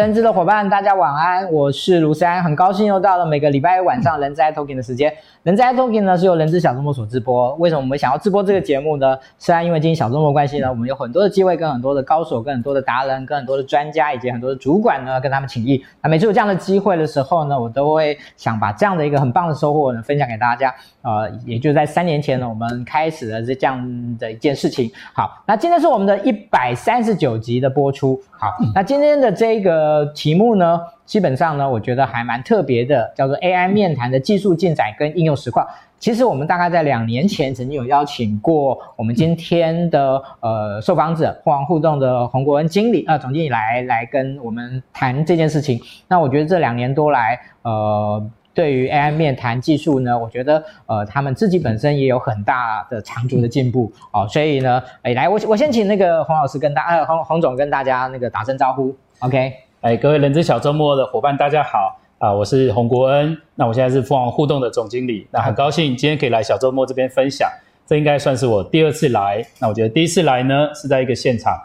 [0.00, 5.12] 人资的伙伴，大家晚安，我是卢山，很高兴又到了每个礼拜晚上人资 i Talking 的时间。
[5.42, 7.54] 人资 i Talking 呢是由人资小周末所直播。
[7.56, 9.18] 为什么我们想要直播这个节目呢？
[9.36, 15.84] 虽然因为今天小周末关系呢，我们有很多的机会跟很多的高手、跟很多的达人、跟很多的专家以及很多的主管呢，跟他们请益。
[16.00, 20.74] 那每次有这样的机会的时候呢，我都会想把这样的一个很棒的收获呢分享给大家。
[21.02, 24.90] 呃，也就在三年前呢，我们开始了这这样的一件事情。
[25.14, 28.20] 好，那今天是我们的一百三十九集的播出。
[28.30, 35.66] 好，那今天的这个题目呢，基本上呢，我觉得还蛮特别的，叫做 AI 面谈的技术进展跟应用实况。
[35.98, 45.78] 其实我们大概在两年前曾经有邀请过我们今天的呃受访者互互动的洪国恩经理呃总经理来来跟我们谈这件事情。
[46.08, 54.28] 那我觉得这两年多来，呃，对于 AI 面谈技术呢，我觉得呃他们自己本身也有很大的长足的进步哦。
[54.28, 59.50] 所以呢，哎，来我我先请那个洪老师跟大呃洪洪总跟大家那个打声招呼，OK。
[59.80, 62.30] 哎，各位人之小周末的伙伴，大家好啊！
[62.30, 67.48] 我是洪国恩，那我现在是凤凰互动的总经理，那很高兴今天可以来小周末这边分享。
[67.86, 71.58] 这应该算是我第二次来，那我觉得第一次来呢是在一个现场，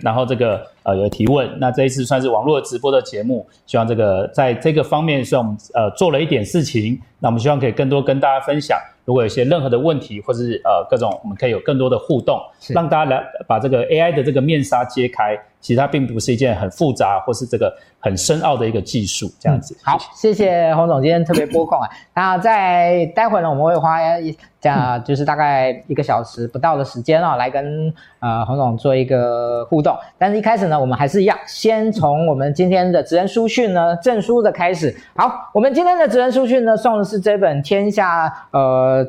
[0.00, 8.78] 然后这个呃有提问，那这一次算是网络直播的节目，希望这个在这个方面算我们呃做了一点事情，那我们希望可以更多跟大家分享。
[9.04, 15.36] 如果有些任何的问题，或是呃各种，我们可以有更多的互动，让大家来把这个 AI 的这个面纱揭开。
[15.60, 19.76] 其实它并不是一件很复杂或是这个很深奥的一个技术，这样子。
[19.84, 21.88] 好，谢谢洪总今天特别拨空啊。
[22.14, 29.96] 那在待会呢，我们会花一这样就是大概一个小时不到的时间啊，来跟呃洪总做一个互动。
[30.18, 34.96] 但是一开始呢，那我们还是一样，先从我们今天的职人书讯呢证书的开始。
[35.14, 39.06] 好，我们今天的职人书讯呢送的是这本天下呃。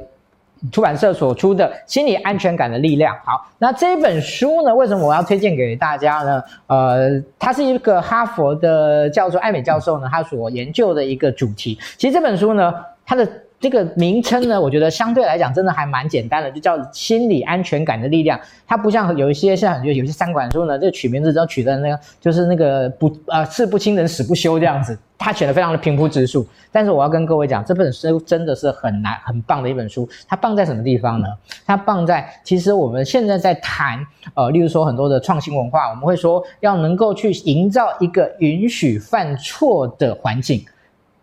[0.72, 3.14] 出版社所出的《心理安全感的力量》。
[3.26, 6.42] 好，那这本书呢，为什么我要推荐给大家呢？
[6.68, 11.78] 呃，它是一个哈佛的教授艾美教授呢，他所研究的一个主题。
[11.98, 12.74] 其实这本书呢，
[13.06, 13.28] 它的
[13.64, 18.38] 这个名称呢，我觉得相对来讲真的还蛮简单的，就叫《心理安全感的力量》。
[18.68, 25.00] 它不像有一些像有有些三管书呢，这取名字都取的那个就是那个不呃事不亲人死不休这样子。
[25.18, 30.06] 他选的非常的平铺直述，但是我要跟各位讲，这本书真的是很难很棒的一本书。
[30.28, 31.28] 它棒在什么地方呢？
[31.66, 40.66] 它棒在其实我们现在在谈，呃，例如说很多的创新文化，我们会说要能够去营造一个允许犯错的环境。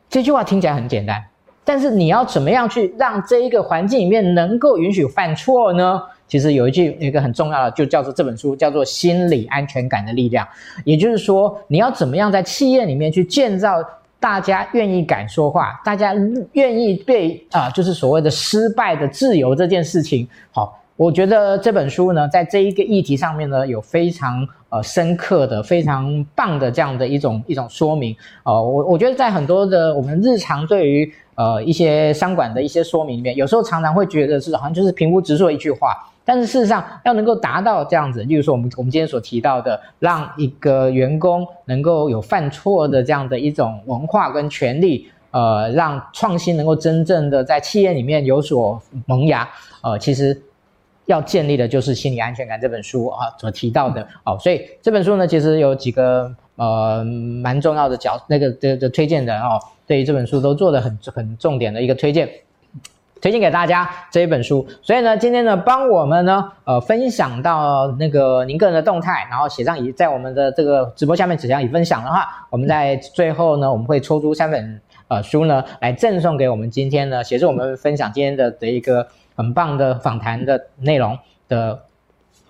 [0.09, 1.23] 这句话听起来很简单，
[1.72, 6.03] 但是你要怎么样去让这一个环境里面能够允许犯错呢？
[6.26, 10.44] 其实有一句有一个很重要的，就叫做这本书叫做心理安全感的力量。
[10.82, 13.76] 也就是说，你要怎么样在企业里面去建造
[14.19, 16.12] 大家愿意敢说话，大家
[16.54, 20.26] 愿意被啊、就是所谓的失败的自由这件事情。
[20.50, 28.15] 好，我觉得这本书呢，在这一个议题上面呢，有非常呃深刻的、非常棒的这样的一种一种说明。
[28.44, 35.97] 呃，我我觉得在很多的我们日常对于呃一些商管的一些说明里面，有时候常常会觉得是好像就是平铺直述一句话。
[36.22, 49.49] 但是事实上，要能够达到这样子，例如说我们我们今天所提到的，让一个员工能够有犯错的这样的一种文化跟权利，呃，让创新能够真正的在企业里面有所萌芽，
[49.81, 50.38] 呃，其实
[51.10, 54.38] 要建立的就是心理安全感这本书啊所提到的哦。
[54.38, 62.28] 所以这本书呢，其实有几个呃蛮重要的角那个的的推荐人哦，对于这本书都做的很很重点的一个推荐。
[63.22, 81.19] 推荐给大家这一本书，所以呢，今天呢，帮我们呢，呃，分享到那个您个人的动态，然后写上已在我们的这个直播下面写上已分享的话，我们在最后呢，我们会抽出三本呃书呢，来赠送给我们今天呢，协助我们分享今天的的一个很棒的访谈的内容
[81.49, 81.81] 的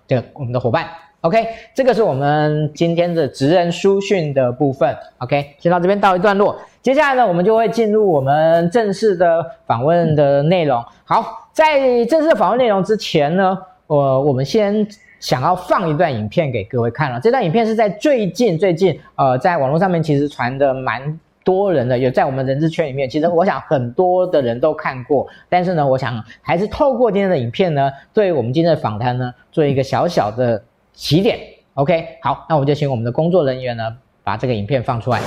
[0.07, 0.87] 的我们的伙伴。
[1.21, 4.97] OK，这个是我们今天的职人书讯的部分。
[5.19, 6.59] OK，先到这边告一段落。
[6.81, 10.83] 接下来呢，我们就会进入我们正式的访问的内容。
[11.05, 13.55] 好，在正式的访问内容之前呢，
[13.85, 14.87] 呃，我们先
[15.19, 17.19] 想要放一段影片给各位看了。
[17.19, 25.27] 这段影片是在最近最近，呃，在网络上面其实传的蛮多人的，有在我们人资圈里面，其实我想很多的人都看过。
[25.49, 31.39] 但是呢，我想还是透过今天的影片呢，对我们今天的访谈呢，做一个小小的起点。
[31.75, 35.19] OK，好，那我们就请我们的工作人员呢，把这个影片放出来。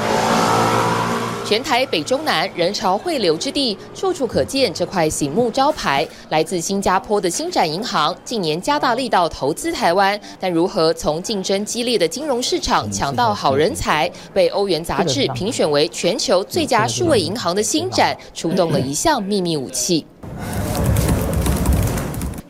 [1.44, 6.06] 全台北中南人潮汇流之地，处处可见这块醒目招牌。
[6.30, 14.10] 来自新加坡的星展银行近年加大力道投资台湾，但如何从竞争激烈的金融市场抢到好人才？
[14.32, 20.06] 被欧元杂志评选为全球最佳数位银行的星展，出动了一项秘密武器。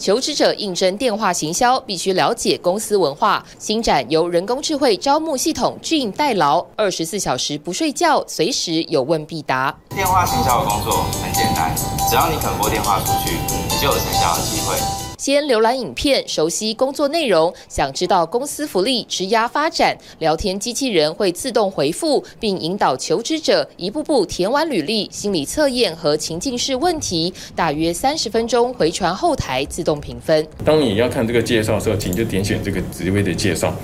[0.05, 3.43] 求职者应征电话行销必须了解公司文化。
[3.59, 9.75] 新展由人工智慧招募系统俊代劳，二十四小时不睡觉，随时有问必答。
[9.97, 11.75] 电话行销的工作很简单，
[12.11, 13.35] 只要你肯拨电话出去，
[13.71, 15.04] 你就有成交的机会。
[15.19, 17.53] 先浏览影片，熟悉工作内容。
[17.69, 27.33] 想知道公司福利、职涯发展，聊天机器人会自动回复，并引导求职者一步步填完履历、心理测验和情境式问题。
[27.55, 30.47] 大约三十分钟回传后台自动评分。
[30.65, 33.75] 当你要看这个介绍的时候，请就点选这个职位的介绍。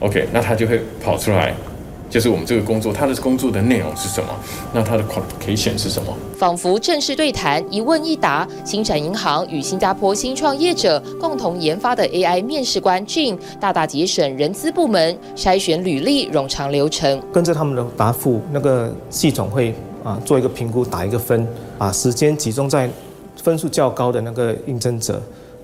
[0.00, 1.54] OK，那它就会跑出来。
[2.10, 4.30] 就是我们这个工作，他的工作的内容是什么？
[4.72, 6.16] 那他的 qualification 是什么？
[6.38, 8.48] 仿佛正式对谈，一问一答。
[8.64, 17.20] 星展银行与新加坡新创业者共同研发的 AI 面试官 Gene，大大节省人资部门筛选履历冗长流程。
[17.32, 21.46] 跟着他们的答复，那个系统会啊做一个评估，打一个分，
[21.76, 22.88] 把时间集中在
[23.42, 25.20] 分数较高的那个应征者，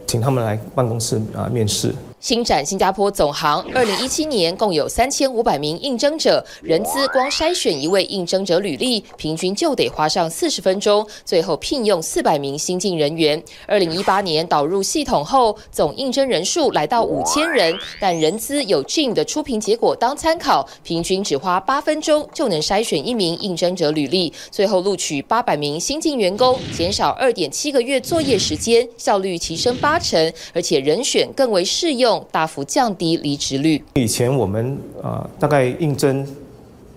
[0.07, 1.95] 请他们来办公室啊面试。
[2.25, 13.43] 新展新加坡总行，二零一七年共有三千五百名应征者，人资光筛选一位应征者履历，平均就得花上四十分钟，最后聘用四百名新进人员。
[13.67, 32.14] 二零一八年导入系统后，总应征人数来到五千人，但人资有 g i n 的初评结果当参考，平均只花八分钟就能筛选一名应征者履历，最后录取八百名新进员工，减少二点七个月作业时间，效率提升八成，而且人选更为适用。
[32.31, 33.83] 大幅降低离职率。
[33.95, 36.27] 以前我们啊，大概应征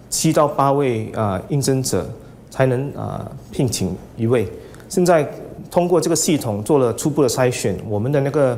[0.10, 2.10] 七到八位啊应征者
[2.50, 4.48] 才能啊聘请一位。
[4.90, 5.28] 现在
[5.70, 8.58] 通过这个系统做了初步的筛选，我们的那个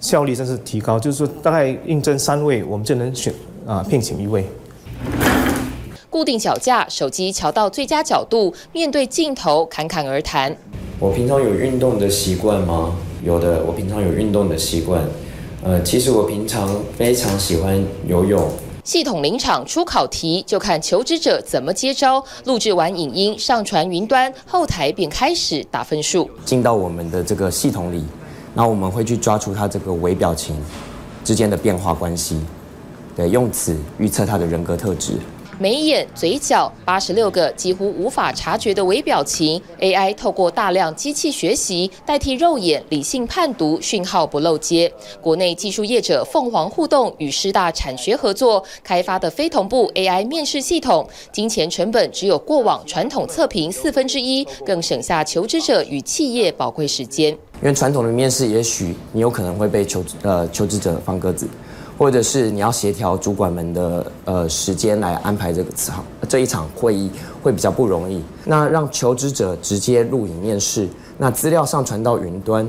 [0.00, 0.98] 效率真是提高。
[0.98, 3.32] 就是说，大概应征三位，我们就能选
[3.66, 4.44] 啊聘请一位。
[6.08, 10.54] 固定脚架，手机调到最佳角度，面对镜头侃侃而谈。
[10.98, 12.96] 我平常有运动的习惯吗？
[13.24, 15.02] 有的，我平常有运动的习惯。
[15.64, 16.68] 呃，其实我平常
[16.98, 18.50] 非常喜欢游泳。
[18.82, 22.22] 系统临场出考题，就看求职者怎么接招。
[22.46, 26.28] 录制完影音，上传云端，后台便开始打分数。
[26.44, 28.02] 进到我们的这个系统里，
[28.54, 30.56] 那我们会去抓出他这个微表情
[31.22, 32.40] 之间的变化关系，
[33.14, 35.12] 对，用此预测他的人格特质。
[35.62, 44.92] 眉眼、嘴角，八十六个几乎无法察觉的微表情，AI 透过大量机器学习代替肉眼理性判读，讯号不漏接。
[45.20, 57.30] 国内技术业者凤凰互动与师大产学合作开发的非同步 AI 面试系统，金钱成本只有过往传统测评四分之一，更省下求职者与企业宝贵时间。
[57.62, 61.48] 因为传统的面试，也许你有可能会被求呃求职者放鸽子。
[62.02, 67.08] 或者是你要协调主管们的呃时间来安排这个场这一场会议
[67.40, 68.20] 会比较不容易。
[68.44, 72.68] 那让求职者直接录影面试，那资料上传到云端，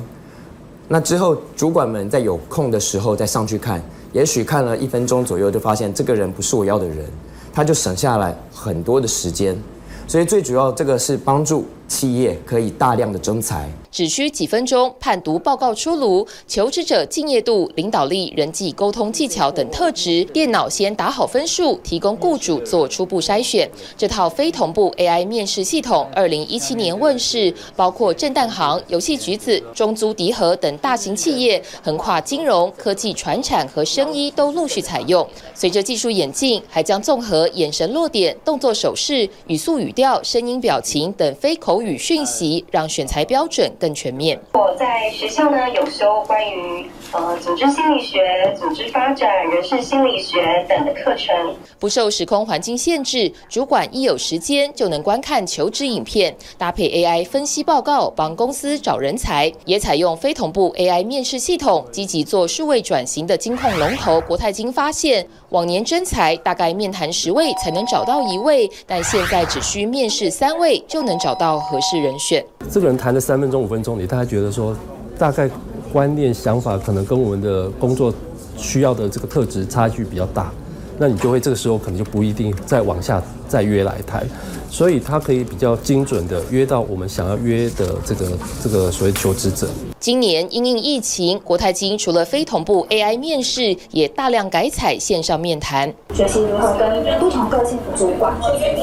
[0.87, 3.81] 那之后主管们在有空的时候再上去看，
[4.11, 7.03] 也许看了一分钟左右就发现这个人不是我要的人，
[7.51, 9.57] 他就省下来很多的时间。
[10.05, 13.69] 所以最主要这个是帮助企业可以大量的征才。
[13.91, 23.69] 只需几分钟，判读报告出炉，求职者敬业度、领导力、人际沟通技巧等特质，电脑先打好分数，提供雇主做初步筛选。
[23.95, 35.27] 这套非同步 AI 面试系统，二零一七年问世，包括震旦行、游戏橘子、中租迪和等大型企业，横跨金融、科技、传产和生医都陆续采用。
[35.53, 44.39] 随着技术演进，还将综合眼神落点、动作手势、语速语调、声音表情等非口语讯息，让选材标准更全面。
[44.53, 48.19] 我在学校呢有修关于呃组织心理学、
[48.57, 51.35] 组织发展、人事心理学等的课程。
[51.79, 59.51] 不受时空环境限制，主管一有时间就能观看求职影片，搭配 AI 分析报告，帮公司找人才。
[59.65, 72.43] 也采用非同步 AI 面试系统，积极做数位转型的金控龙头国泰金发现，往年征才大概面谈十位才能找到一位，但现在只需面试三位就能找到合适人选。
[72.71, 74.75] 这个人谈了三分钟、五分钟，你大家觉得说，
[75.15, 75.47] 大概
[75.91, 78.11] 观念、想法可能跟我们的工作
[78.57, 80.51] 需要的这个特质差距比较大，
[80.97, 84.25] 那你就会这个时候可能就不一定再往下再约来谈，
[84.69, 88.31] 所以他可以比较精准的约到我们想要约的这个
[88.61, 89.67] 这个所谓求职者。
[89.99, 98.33] 今年因应疫情，国泰金除了非同步 AI 面试，也大量改采线上面谈，学习如何跟不同个性的主管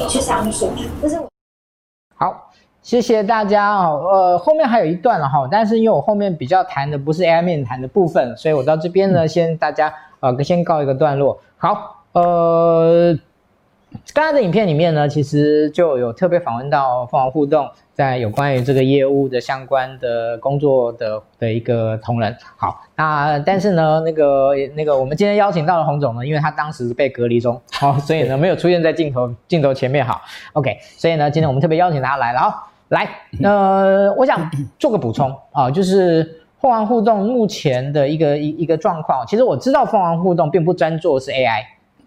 [0.09, 1.17] 去相处，这是
[2.15, 2.47] 好。
[2.83, 11.39] 谢谢大家哦，呃，后面还有一段了哈，但是因为我后面比较谈的不是 AI 面谈的部分，所以我到这边呢，先大家呃先告一个段落。
[11.57, 13.17] 好，呃，
[14.13, 22.35] 刚才的影片里面呢，其实就有特别访问到凤凰互动在有关于这个业务的相关的工作的的一个同仁。
[22.57, 30.05] 好，那但是呢，那个那个我们今天邀请到了洪总呢，因为他当时被隔离中，好，所以呢没有出现在镜头镜头前面。
[30.05, 30.21] 好
[30.53, 32.39] ，OK，所以呢今天我们特别邀请他来了。
[32.39, 33.07] 好，来，
[33.41, 39.25] 呃，我想做个补充啊，就是凤凰互动目前的一个一一个状况。
[39.25, 41.61] 其实我知道凤凰互动并不专做是 AI。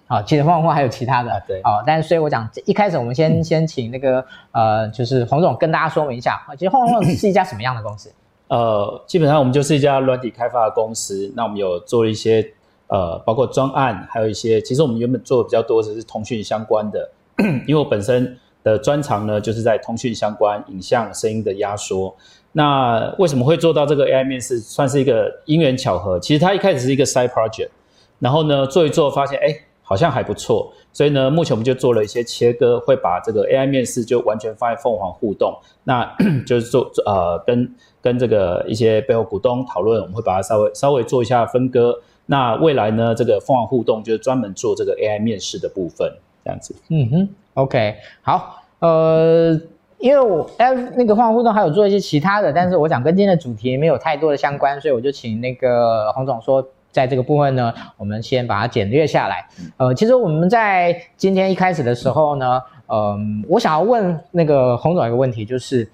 [0.07, 8.13] 好，其实凤凰还有其他的，对，好，但是所以我讲一开始我们先先请那个呃，就是洪总跟大家说明一下，其实凤凰互动是一家什么样的公司？
[8.49, 12.47] 呃，基本上我们就是一家软体开发的公司，那我们有做一些
[12.89, 17.11] 呃，包括专案，还有一些，其实我们原本做的比较多的是通讯相关的，
[17.67, 22.15] 因为我本身的专长呢就是在通讯相关、影像、声音的压缩。
[22.53, 24.61] 那为什么会做到这个 AI 面试？
[24.61, 26.21] 算是一个因缘巧合。
[26.21, 27.71] 其实它一开始是一个 side project，
[28.19, 29.59] 然后呢做一做发现，哎。
[29.87, 36.11] 好像还不错，所以呢，目前我们就做了一些切割，会把这个 AI 面试就完全放在凤凰互动，那
[36.47, 42.01] 就是做呃跟跟这个一些背后股东讨论，我们会把它稍微稍微做一下分割。
[42.25, 46.11] 那未来呢，这个凤凰互动就是专门做这个 AI 面试的部分，
[46.43, 46.75] 这样子。
[46.89, 49.53] 嗯哼，OK，好，呃，
[49.99, 56.67] 因为我哎那个凤凰互动还有做一些其他的，但是我想跟今天的主题没有太多的相关，所以我就请那个洪总说。
[56.95, 59.47] 在这个部分呢，我们先把它简略下来。
[59.77, 65.87] 呃，其实我们在今天一开始的时候呢，嗯、呃，我想要问那个洪总一个问题，就是。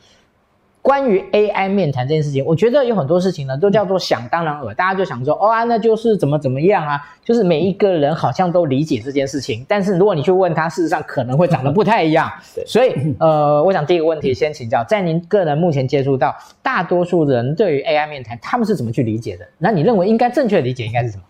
[0.82, 12.30] 关于 AI 面谈这件事情，我觉得有很多事情呢，都叫做想当然耳，大家就想说，哦啊，那就是怎么怎么样啊，就是每一个人好像都理解这件事情，但是如果你去问他，事实上可能会长得不太一样。
[12.66, 19.46] 所以呃，我想第一个问题先请教，在您个人目前接触到大多数人对于 AI 面谈，他们是怎么去理解的？
[19.58, 21.22] 那你认为应该正确的理解应该是什么？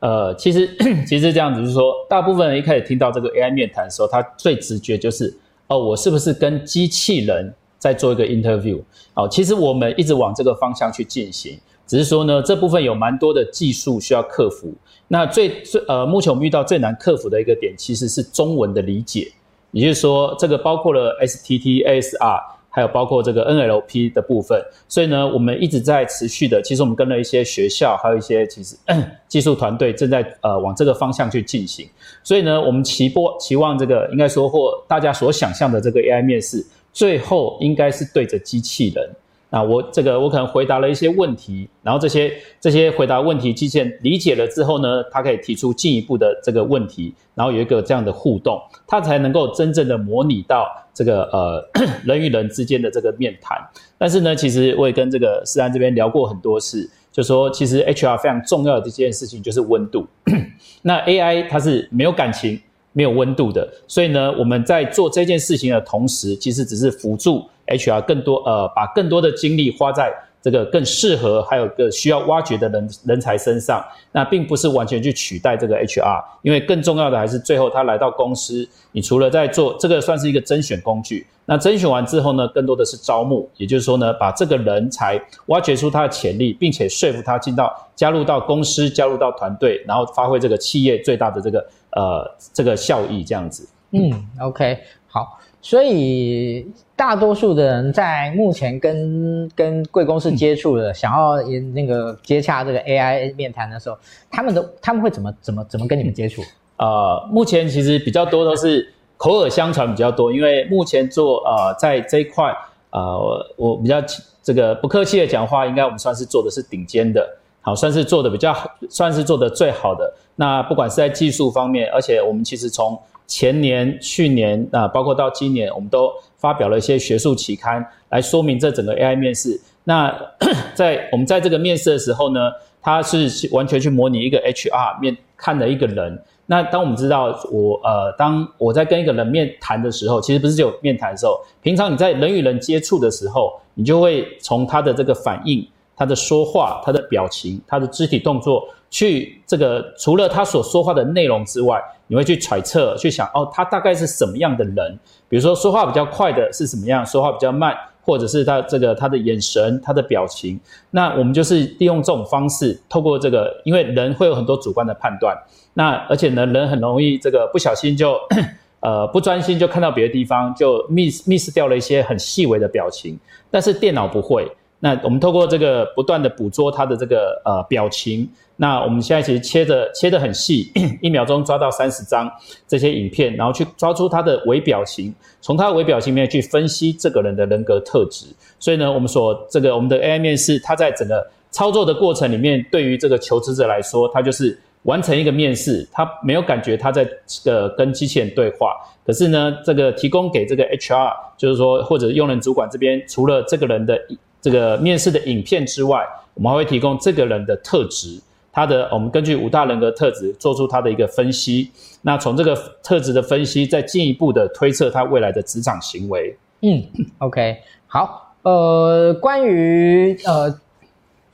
[0.00, 0.68] 呃，其实
[1.08, 5.34] 其实这样子，就是说，大部分人一开始听到这个 AI 面谈的时候，他最直觉就是，
[5.68, 7.54] 哦，我是不是跟机器人？
[7.80, 8.78] 再做一个 interview，
[9.14, 14.70] 好，其实我们一直往这个方向去进行，只是说呢，这部分有蛮多的技术需要克服。
[15.08, 19.32] 那最最呃，目前我们遇到最难克服的一个点，其实是中文的理解，
[19.72, 24.62] 也就是说，这个包括了 STT、ASR，还有包括这个 NLP 的部分。
[24.86, 28.76] 所以呢，我们一直在持续的，其实我们跟了一些学校，还有一些其实
[29.26, 31.88] 技术团队正在呃往这个方向去进行。
[32.22, 36.64] 所以呢，我们期波期望这个应该说或大家所想象的这个 AI 面试。
[36.92, 39.10] 最后应该是对着机器人，
[39.50, 51.68] 那我这个我可能回答了一些问题，然后这些这些回答问题，机器人理解了之后呢，它可以提出进一步的这个问题，然后有一个这样的互动，它才能够真正的模拟到这个呃
[52.04, 53.56] 人与人之间的这个面谈。
[53.98, 60.06] 但是呢，其实我也跟这个思安这边聊过很多次，就说其实 HR 非常重要的这件事情就是温度，
[60.82, 62.60] 那 AI 它是没有感情。
[62.92, 73.84] 没有温度的，所以呢，我们在做这件事情的同时，其实只是辅助 HR 更多，呃，把更多的精力花在这个更适合还有个需要挖掘的人人才身上。
[74.10, 91.64] 那并不是完全去取代这个 HR，因为更重要的还是最后他来到公司，你除了在做这个算是一个甄选工具，那甄选完之后呢，更多的是招募，也就是说呢，把这个人才挖掘出他的潜力，并且说服他进到加入到公司，加入到团队，然后发挥这个企业最大的这个。
[91.92, 93.68] 呃，这个效益这样子。
[93.90, 94.78] 嗯，OK，
[95.08, 95.38] 好。
[95.62, 96.66] 所以
[96.96, 101.36] 大多数的人在目前跟跟贵公司接触的，嗯、想要
[101.74, 103.98] 那个接洽这个 AI 面谈的时候，
[104.30, 106.40] 他们都他们会怎么怎么怎么跟你们接触？
[106.78, 112.56] 呃，目前其实比较多都是口耳相传比较多，因为目前做呃在这一块
[112.88, 114.02] 呃我比较
[114.42, 117.36] 这个不客气的讲话，应该我们算是做的是顶尖的。
[117.62, 118.56] 好，算是做的比较，
[118.88, 120.12] 算是做的最好的。
[120.36, 129.60] 那不管是在技术方面，而且我们其实从前年、去年啊，包括到今年，我们都发表了一些学术期刊来说明这整个 AI 面试。
[129.84, 130.10] 那
[130.74, 132.50] 在我们在这个面试的时候呢，
[132.80, 136.18] 它是完全去模拟一个 HR 面看的一个人。
[136.46, 145.64] 那当我们知道我呃，当我在跟一个人面谈的时候，其实不是只有面谈的时候，平常你在人与人接触的时候，你就会从他的这个反应。
[146.00, 154.98] 他的说话、他的表情、他的肢体动作，去这个除了他所说话的内容之外，你会去揣测、去想哦，他大概是什么样的人？
[155.28, 160.58] 比如说说话比较快的是什么样，说话比较慢，或者是他这个他的眼神、他的表情。
[160.90, 165.36] 那我们就是利用这种方式，透过这个，因为人会有很多主观的判断，
[165.74, 168.16] 那而且呢，人很容易这个不小心就
[168.80, 174.50] 呃不专心，就看到别的地方，就 miss miss 掉了一些很细微的表情，但是电脑不会。
[174.82, 180.72] 那我们透过这个不断的捕捉它的这个呃表情，那我们现在其实切的切得很细，
[181.02, 182.30] 一秒钟抓到三十张
[182.66, 188.26] 这些影片，然后去抓出它的微表情，从它的微表情里面去分析这个人的人格特质。
[188.58, 198.74] 所以呢，我们所这个我们的 AI 面试，它在整个操作的过程里面，对于这个求职者来说，它就是完成一个面试，他没有感觉他在这个跟机器人对话。
[199.04, 203.98] 可是呢，这个提供给这个 HR，就是说或者用人主管这边，除了这个人的
[204.40, 206.04] 这个面试的影片之外，
[206.34, 208.20] 我们还会提供这个人的特质，
[208.52, 211.70] 他的我们根据五大人格特质做出他的一个分析。
[212.02, 216.36] 那从这个特质的分析，再进一步的推测他未来的职场行为。
[216.62, 216.82] 嗯
[217.18, 220.54] ，OK，好，呃，关于呃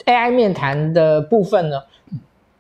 [0.05, 1.83] AI 面谈的部分呢，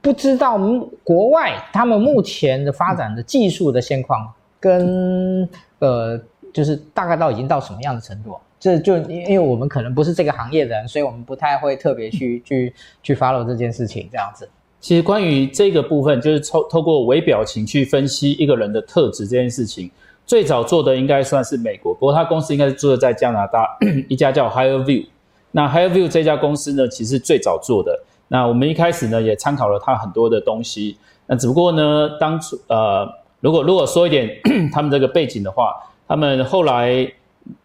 [0.00, 0.58] 不知道
[1.02, 4.32] 国外他们目前的发展的技术的现况。
[4.58, 5.48] 跟
[5.78, 6.18] 呃，
[6.52, 8.36] 就是大概到已经到什么样的程度？
[8.66, 14.48] 这就因为我们可能不是这个行业的人，所以我们不太会特别去去去 follow 这件事情这样子。
[14.80, 19.88] 其实关于这个部分，就是透透过微表情去分析一个人的特质这件事情，
[20.26, 23.78] 最早做的应该算是美国，不过他公司应该是做的在加拿大
[24.10, 25.06] 一家叫 Hireview。
[25.52, 27.96] 那 Hireview 这家公司呢，其实最早做的。
[28.26, 30.96] 那我们一开始呢，也参考了他很多的东西。
[31.26, 33.08] 那只不过呢，当初呃。
[33.40, 34.28] 如果如果说一点
[34.72, 35.76] 他们这个背景的话，
[36.08, 37.06] 他们后来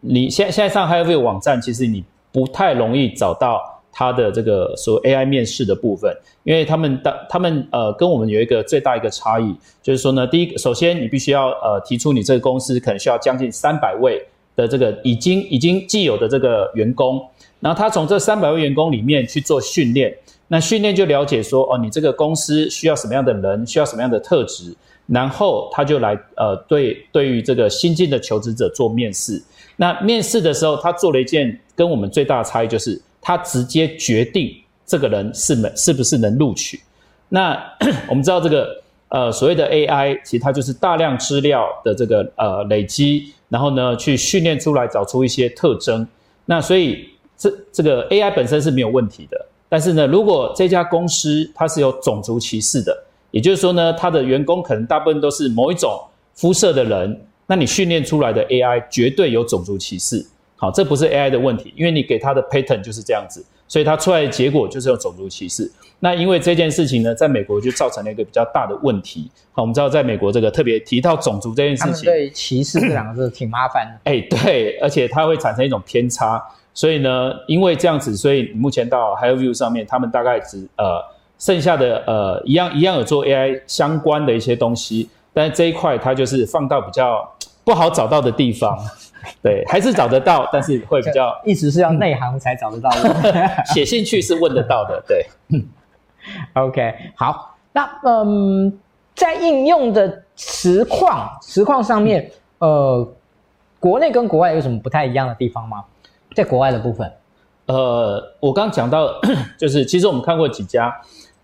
[0.00, 3.60] 你现现在上 Hireve 网站，其实你不太容易找到
[3.92, 14.24] 他的这个所谓 AI 面试的部分，因为他们的他们呃跟我们有一个最大一个差异，就是说呢，第一个首先你必须要呃提出你这个公司可能需要将近三百位
[14.56, 17.20] 的这个已经已经既有的这个员工，
[17.60, 20.14] 然后他从这三百位员工里面去做训练，
[20.48, 24.74] 那训练就了解说哦，你这个公司需要什么样的人，需要什么样的特质。
[25.08, 29.42] 然后他就来呃，对对于这个新进的求职者做面试。
[29.76, 34.54] 那面试的时候，他做了一件跟我们最大的差异，就是他直接决定
[34.86, 36.80] 这个人是能是不是能录取。
[37.28, 37.58] 那
[38.08, 46.06] 我们知道这个呃所谓的 AI，其实它就是大量资料的这个呃累积，然后呢去训练出来找出一些特征。
[46.44, 53.04] 那所以这这个 AI 本身是没有问题的，但是呢，如果这家公司它是有种族歧视的。
[53.30, 55.98] 也就是说呢，他的员工可能大部分都是某一种
[56.34, 57.18] 肤色的人，
[57.52, 60.26] 那你训练出来的 AI 绝对有种族歧视。
[60.56, 65.70] 好，这不是 AI 的问题，因为你给它的 pattern 就是这样子，所以它出来的结果就是有种族歧视。
[66.00, 69.30] 那因为这件事情呢，在美国就造成了一个比较大的问题。
[69.52, 74.00] 好，我们知道在美国这个特别提到种族这件事情，对歧视这两个字挺麻烦的。
[74.10, 76.42] 哎，对，而且它会产生一种偏差。
[76.72, 81.12] 所以呢，因为这样子，所以目前到 HireVue 上面，他们大概只呃。
[81.38, 87.28] 剩下的呃一样一样有做 AI 相关的一些东西，但是这一块它就是放到比较
[87.64, 88.76] 不好找到的地方，
[89.42, 95.26] 对，还是找得到，但是会比较，一直是要内行才找得到的， 写信去是问得到的，对。
[96.54, 98.78] OK，好，那嗯，
[99.14, 103.06] 在应用的实况实况上面，呃，
[103.80, 105.84] 国内跟国外有什么不太一样的地方吗？
[106.34, 107.12] 在国外的部分，
[107.66, 109.20] 呃，我刚讲到
[109.58, 110.92] 就是其实我们看过几家。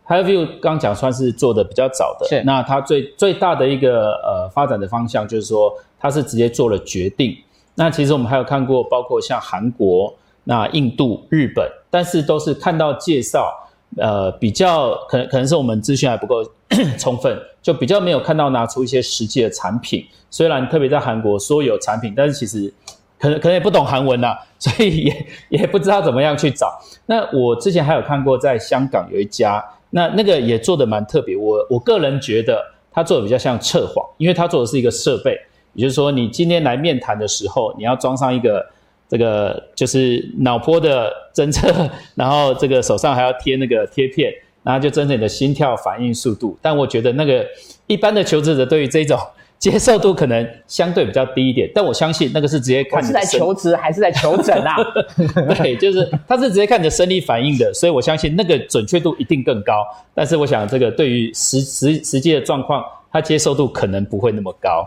[0.06, 7.36] HireVue 刚讲算是做的比较早的，是那它最最大的一个呃发展的方向就是说，他是直接做了决定。
[7.74, 10.12] 那其实我们还有看过，包括像韩国、
[10.44, 13.52] 那印度、日本，但是都是看到介绍，
[13.96, 16.36] 呃，比较可能可能是我们资讯还不够
[16.98, 20.04] 充分，就比较没有看到拿出一些实际的产品。
[20.30, 22.72] 虽然特别在韩国说有产品，但是其实
[23.18, 26.78] 可能可能也不懂韩文呐、 所以也也不知道怎么样去找。
[27.06, 29.64] 那我之前还有看过，在香港有一家。
[29.90, 35.34] 那那个也做得蛮特别，我我个人觉得他做的比较像测谎，因为他做的是一个设备，
[35.78, 38.66] 也就是说你今天来面谈的时候，你要装上一个
[39.08, 44.32] 这个就是脑波的侦测，然后这个手上还要贴那个贴片，
[44.64, 46.58] 然后就侦测你的心跳反应速度。
[46.60, 47.46] 但我觉得那个
[47.86, 49.16] 一般的求职者对于这种。
[49.58, 53.08] 接受度可能相对比较低一点，但我相信那个是直接看你。
[53.08, 54.76] 是在求职还是在求诊啊？
[55.58, 59.84] 对，就是他是直接看你的生理反应的，所以我相信那个准确度一定更高。
[60.14, 64.86] 但是我想这个对于实实实际的状况，他接受度可能不会那么高。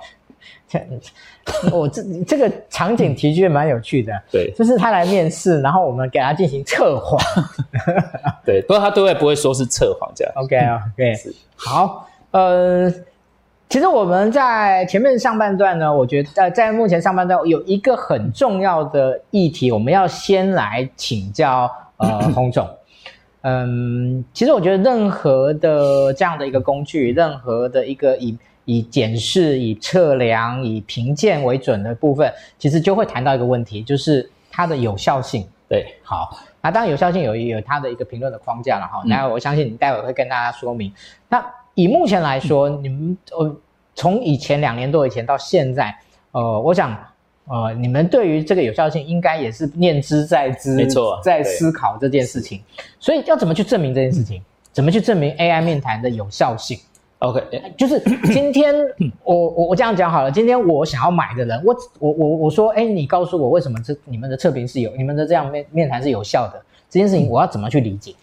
[1.72, 4.14] 我这这个场景的确蛮有趣的。
[4.32, 7.20] 对，就是他来面试，然后我们给他进行测谎。
[8.46, 10.34] 对，不过他对外不会说是测谎这样。
[10.36, 11.14] OK 啊，OK，
[11.56, 12.94] 好，呃。
[13.70, 22.68] 其实我们在前面上半段呢，我觉得在在目前上半段有一个很重要的议题，我们要先来请教呃洪总。
[23.44, 39.02] 嗯，其实我觉得任何的这样的一个工具，任何的一个以以检视、以测量、以评鉴为准的部分，其实就会谈到一个问题，就是它的有效性对，好，那当然有效性有有它的一个评论的框架了哈。
[39.06, 40.94] 那、嗯、我相信你待会会跟大家说明。
[41.30, 41.44] 那
[41.76, 43.56] 以目前来说，嗯、你们呃
[43.96, 45.96] 从以前两年多以前到现在，
[46.32, 46.98] 呃，我想
[47.46, 52.62] 呃你们对于这个有效性应该也是念之在之，没错，在思考这件事情。
[53.00, 54.40] 所以要怎么去证明这件事情？
[54.40, 56.78] 嗯、怎么去证明 AI 面谈的有效性
[57.22, 58.00] ？OK，就是
[58.34, 58.76] 今天
[59.24, 60.32] 我我我这样讲好了。
[60.32, 66.62] 今天我想要买的人，我我我我说，哎，你告诉我为什么这你们的测评是有，你们的这样面面谈是有效的？
[66.90, 68.14] 这件事情我要怎么去理解？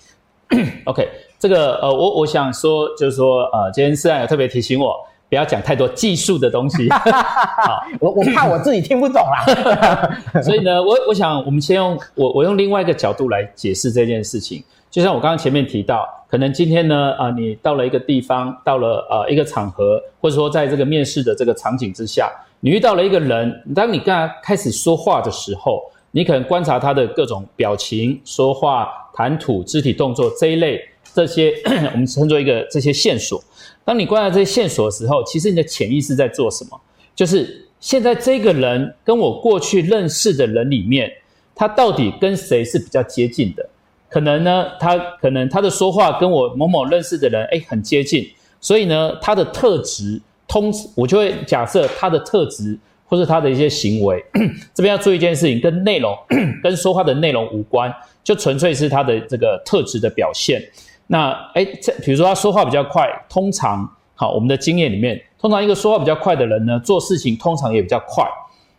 [0.85, 1.09] OK，
[1.39, 4.95] 这个呃，我我想说就是说呃，今天思然有特别提醒我
[5.29, 10.19] 不要讲太多技术的东西， 好，我我怕我自己听不懂啦。
[10.43, 14.65] 所以呢，我我想我们先用我我用另外一个角度来解释这件事情。
[14.91, 30.81] 就像我刚刚前面提到，可能今天呢，啊、你到了一个地方，到了呃一个场合，或者说在这个面试的这个场景之下，你遇到了一个人，当你跟他开始说话的时候，你可能观察他的各种表情、说话、谈吐、肢体动作这一类
[31.15, 31.51] 这些，
[31.93, 33.43] 我们称作一个这些线索。
[33.85, 36.79] 当你观察这些线索的时候，其实你的潜意识在做什么？
[37.17, 41.11] 就是现在这个人跟我过去认识的人里面，
[41.55, 43.67] 他到底跟谁是比较接近的？
[44.09, 48.27] 可能呢，他可能他的说话跟我某某认识的人诶很接近，
[48.61, 54.25] 所以呢，他的特质通我就会假设他的特质或是他的一些行为，
[54.73, 56.17] 这边要注意一件事情，跟内容
[56.63, 57.93] 跟说话的内容无关，
[58.25, 60.63] 就纯粹是他的这个特质的表现。
[61.07, 68.27] 那诶这比如说他说话比较快，通常好我们的经验里面，通常一个说话比较快的人呢，做事情通常也比较快。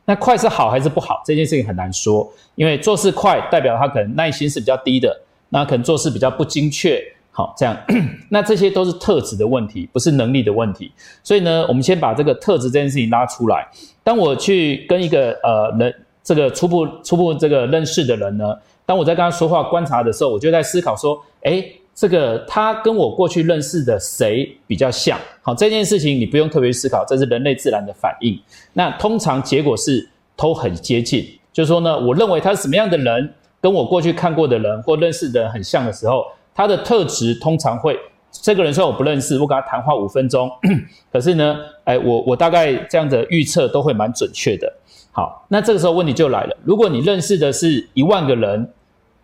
[0.09, 1.21] 那快是好还是不好？
[1.23, 6.99] 这件事情很难说，因为做事快代表他可能耐心是比较低的，那可能做事比较不精确。
[7.29, 7.77] 好，这样，
[8.29, 10.91] 那这些都是特质的问题，不是能力的问题。
[11.23, 13.67] 所以呢，我们先把这个特质这件事情拉出来。
[14.03, 15.93] 当我去跟一个呃人，
[16.23, 25.19] 这个初步初步这个认识的人呢，当我在跟他说话观察的时候，我就在思考说，诶这个他跟我过去认识的谁比较像？
[25.41, 28.39] 好，这件事情你不用特别思考，这是人类自然的反应。
[28.71, 30.07] 那通常结果是
[30.37, 36.23] 都很接近，就是说呢，我认为他是什么样的人，跟我过去看过的人或认识的人很像的时候，
[36.55, 37.99] 他的特质通常会，
[38.31, 40.49] 这个人虽然我不认识，我跟他谈话五分钟，
[41.11, 44.71] 可是呢，哎，我我大概这样的预测都会蛮准确的。
[45.11, 48.71] 好，那这个时候问题就来了，如果你认识的是一万个人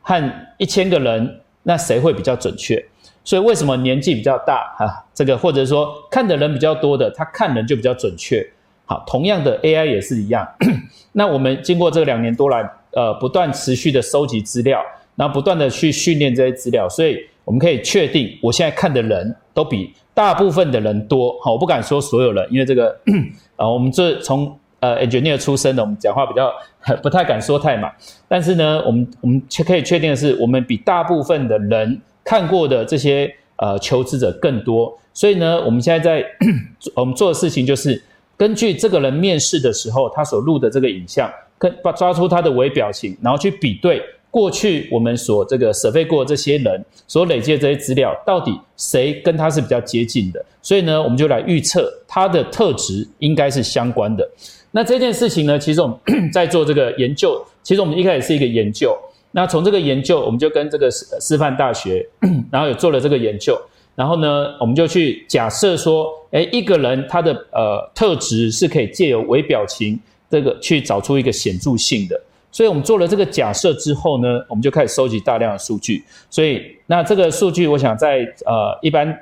[0.01, 1.39] 和一千个人。
[1.67, 2.83] 那谁会比较准确？
[3.23, 4.85] 所以为什么年纪比较大啊？
[5.13, 8.45] 这个或者说看的人比较多的，他看人就比较准确。
[8.85, 10.47] 好，同样的 AI 也是一样。
[11.13, 14.79] 那我们经过这两年多来，呃，不断持续的收集资料，
[15.15, 21.35] 然后不断的去训练这些资料，所以我们可以确定，我现在看的人都比大部分的人多。
[21.41, 22.95] 好，我不敢说所有人，因为这个，
[23.57, 26.53] 呃，我们这从呃 engineer 出身的，我们讲话比较。
[27.01, 27.91] 不太敢说太满，
[28.27, 34.95] 但是呢，我们我们却可以确定的是，我们比大部分的人看过的这些呃求职者更多。
[35.13, 36.23] 所以呢， 我们现在在
[36.93, 37.99] 我们做的事情就是，
[38.37, 50.45] 根据这个人面试的时候他所录的这个影像，跟把抓出他的微表情，然后去比对过去我们所这个 survey 过这些人所累积的这些资料，到底谁跟他是比较接近的。
[50.61, 54.29] 所以呢，我们就来预测他的特质应该是相关的。
[54.75, 55.97] 那这件事情呢，其实我们
[56.33, 58.93] 在做这个研究，其实我们一开始是一个研究。
[59.31, 62.05] 那从这个研究，我们就跟这个师师范大学，
[62.51, 63.57] 然后有做了这个研究。
[63.95, 69.97] 然后呢，我们就去假设说，诶，一个人他的呃特质是可以借由微表情
[70.29, 72.21] 这个去找出一个显著性的。
[72.51, 76.03] 所以我们做了这个假设之后呢，我们就开始收集大量的数据。
[76.29, 79.17] 所以那这个数据，我想在呃一般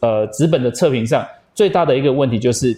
[0.00, 2.74] 呃纸本的测评上，最大的一个问题就是。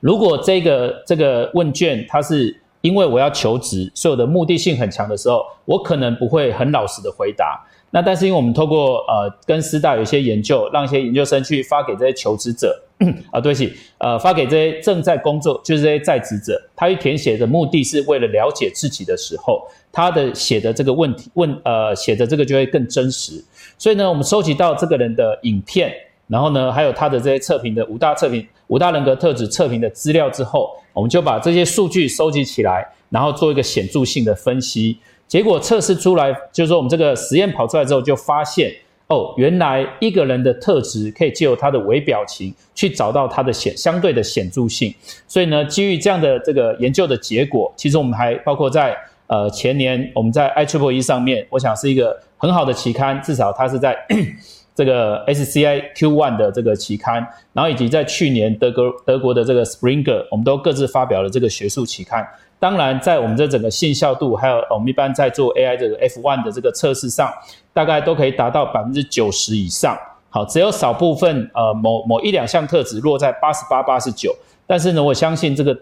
[0.00, 7.66] 如果这个这个问卷它是因为我要求职，所以我的目的性很强的时候，我可能不会很老实的回答。
[7.90, 12.78] 那但是因为我们透过呃跟师大有一些研究，让一些研究生去发给这些求职者
[13.30, 23.42] 啊，对不起，呃发给这些正在工作就是这些在职者，他去填写的目的是为了了解自己的时候，他的写的这个问题问呃写的这个就会更真实。
[23.78, 25.92] 所以呢，我们收集到这个人的影片。
[26.28, 34.98] 然后呢，还有他的这些测评的五大测评、五大人格特质测评的资料之后，我们就把这些数据收集起来，然后做一个显著性的分析。
[35.28, 38.72] 结果测试出来，就是说我们这个实验跑出来之后，就发现
[39.08, 44.92] 哦，原来一个人的特质可以借由他的微表情去找到他的显相对的显著性。
[45.28, 48.96] 所以呢，基于这样的这个研究的结果，其实我们还包括在
[49.28, 53.96] 呃前年我们在 IEEE 上面，我想是一个很好的期刊，至少它是在。
[54.76, 67.32] 这个 SCI Q1 的这个期刊，然后以及在去年德国德国的这个 Springer，我们都各自发表了这个学术期刊，当然，在我们这整个信效度，还有我们一般在做 AI 这个 F1 的这个测试上，
[67.72, 69.98] 大概都可以达到百分之九十以上。
[70.28, 74.36] 好，只有少部分呃某某一两项特质落在八十八、八十九，
[74.66, 75.74] 但是呢，我相信这个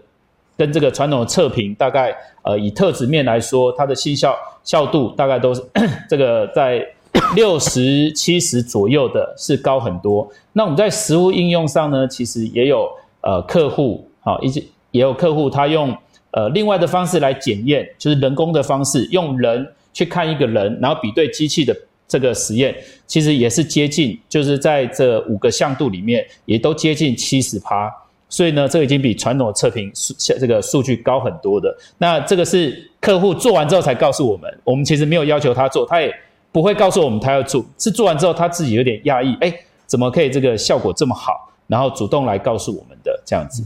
[0.57, 5.61] 跟这个传统的测评，大概呃以特质面来说，它的信效效度大概都是
[6.09, 6.85] 这个在
[7.33, 10.29] 六十七十左右的，是高很多。
[10.53, 12.89] 那我们在实物应用上呢，其实也有
[13.21, 15.95] 呃客户好，以及也有客户他用。
[16.31, 21.73] 呃，另外的方式来检验，就是人工的方式，用人去看一个人，然后比对机器的
[22.09, 22.75] 这个实验，
[23.07, 27.89] 其实也是接近，就是在这五个向度里面，也都接近七十趴。
[28.27, 31.73] 所以呢，这个已经比传统的测评数这个数据高很多的。
[31.97, 36.13] 那这个是客户做完之后才告诉我们，我们其实没有要求他做，他也
[36.55, 39.53] 不会告诉我们他要做，是做完之后他自己有点讶异，哎，
[39.85, 43.61] 怎么可以这个效果这么好，然后主动来告诉我们的这样子。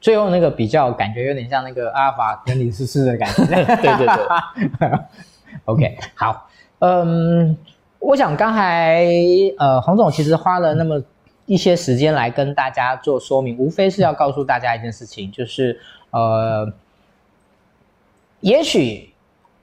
[0.00, 3.46] 最后那个比较感觉有点像那个阿尔法跟李思思的感觉。
[3.46, 3.64] 对
[3.96, 4.90] 对对。
[5.66, 7.56] OK，好，嗯，
[8.00, 9.06] 我想刚才
[9.60, 11.00] 呃洪总其实花了那么
[11.46, 15.78] 一些时间来跟大家做说明，无非是要告诉大家一件事情，就是
[16.10, 16.72] 呃，
[18.40, 19.13] 也许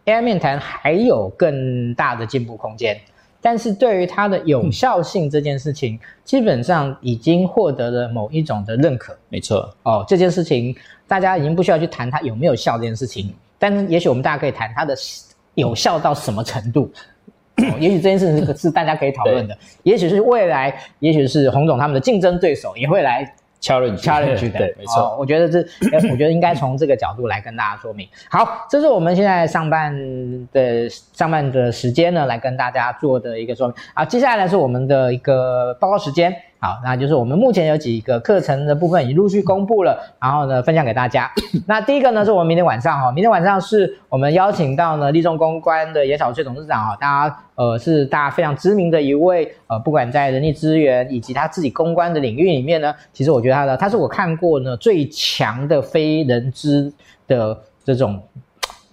[0.05, 2.99] AI 面谈还有更大的进步空间。
[3.43, 9.17] 但是对于它的有效性这件事情，嗯、基本上已经获得了某一种的认可。
[9.29, 10.75] 没错，哦，这件事情
[11.07, 14.95] 大家已经不需要去谈它有没有效这件事情，但是也许我们大家可以谈它的
[15.55, 16.91] 有效到什么程度。
[17.57, 23.35] 哦、也许这件事情是大家可以讨论的，也许是未来，也许是洪总他们的竞争对手也会来。
[23.61, 25.15] Challenge，challenge 的，对，没错、哦。
[25.19, 25.59] 我觉得这，
[26.11, 28.07] 我觉得应该从这个角度来跟大家说明。
[28.29, 29.93] 好，这是我们现在上半
[30.51, 33.75] 的上半的时间呢，来跟大家做的一个说明。
[33.93, 36.35] 好，接下来呢是我们的一个报告时间。
[36.63, 41.27] 好，那就是我们目前有几个课程的部分已经陆续公布了，然后呢分享给大家。
[41.65, 56.93] 那第一个呢是我们明天晚上哈，明天晚上是我们邀请到呢立众公关的野草翠董事长啊，大家呃是大家非常知名的一位呃，不管在人力资源以及他自己公关的领域里面呢，其实我觉得他的他是我看过呢最强的非人资
[57.27, 58.21] 的这种，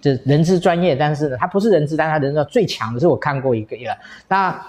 [0.01, 3.95] 就人资专业，但是呢他不是人资，但是他人资最强的是我看过一个一个
[4.27, 4.59] 那。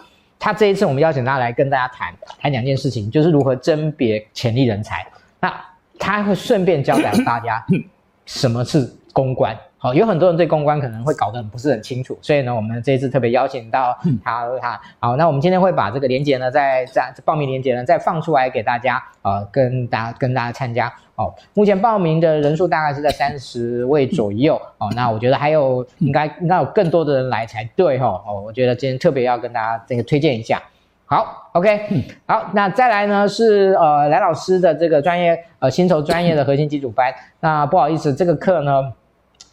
[0.40, 5.07] 他这一次我们邀请他来跟大家谈谈两件事情，就是如何甄别潜力人才。
[5.38, 5.55] 那
[5.98, 7.64] 他会顺便教给大家
[8.24, 9.57] 什么是公关。
[9.82, 14.78] 好，有很多人对公关可能会搞得很不是很清楚，所以呢，我们这一次特别邀请到他他。
[14.98, 20.92] 好，那我们今天会把这个连接呢，再再报名连接呢，再放出来给大家，呃，跟大家跟大家参加。
[21.14, 24.60] 哦，目前报名的人数大概是在三十位左右。
[24.76, 28.22] 哦，那我觉得还有应该应该有更多的人来才对哈。
[28.26, 30.62] 哦，我觉得今天特别要跟大家这个推荐一下。
[31.06, 37.10] 好，OK，好，那再来呢是呃蓝老师的这个专业呃薪酬专业的核心基础班。
[37.40, 38.92] 那不好意思，这个课呢。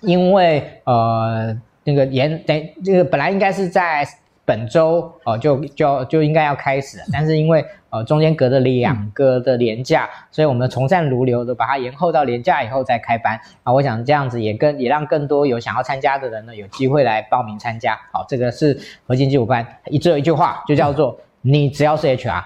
[0.02, 4.08] 因为呃那个延等这个本来应该是在
[4.46, 13.74] 本周哦就就就应该要开始，但是因为呃中间隔着两个的年假，所以我们从善如流的把它延后到年假以后再开班啊。
[13.74, 18.00] 我想这样子也更也让更多有想要参加的人呢有机会来报名参加。
[18.14, 22.44] 好，这个是核心基础班，一只有一句话就叫做你只要是 HR，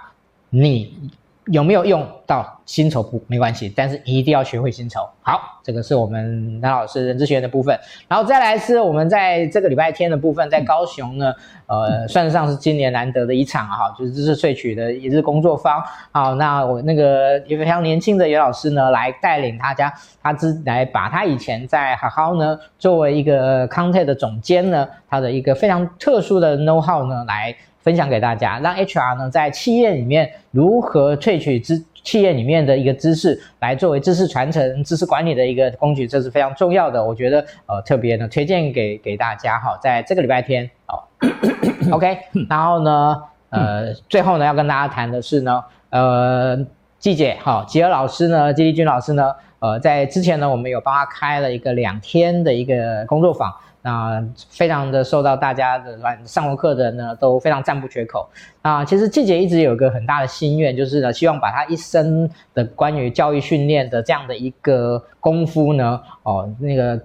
[0.49, 1.11] 你。
[1.51, 5.01] 有没有用到薪酬不没关系，但是一定要学会薪酬。
[5.21, 11.33] 好，这个是我们蓝老师人资学院的部分，然后再来是我们在这个礼拜天的部分，在高雄呢，
[11.67, 15.83] 呃，算得上是今年难得的一场哈，就是知识萃取的一日工作坊。
[16.11, 27.53] 好，那我那个一个非常年轻的袁老师呢，来带领大家，他之来把他以前在好好呢，作为一个 content 的总监呢，他的一个非常特殊的 know how 呢，来。
[27.81, 37.03] 分享给大家，让 HR 呢在企业里面如何萃取知企业里面的一个知识，来作为知识传承、知识管理的一个工具，这是非常重要的。
[37.03, 41.01] 我觉得呃特别呢推荐给给大家哈，在这个礼拜天哦，
[41.93, 42.17] OK，
[42.49, 46.57] 然后呢呃最后呢要跟大家谈的是呢呃
[46.97, 53.53] 季姐哈吉尔老师呢季丽君老师呢呃在之前呢我们有帮他开了一个两天的一个工作坊。
[53.83, 58.29] 那非常的受到大家的来上过课的人呢都非常赞不绝口。
[58.61, 66.95] 啊，其实季姐一直有个很大的心愿，就是呢希望把她一生的关于教育训练的这样的一个功夫呢，哦，那个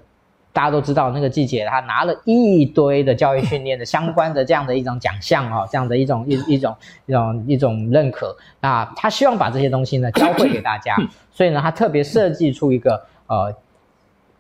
[0.52, 8.36] 大家都知道，那个季姐她拿了一堆的教育训练的相关的这样的一种奖项哦，这样的一种一一种一种一种认可。
[8.60, 10.94] 那她希望把这些东西呢教会给大家，
[11.32, 13.54] 所以呢她特别设计出一个呃。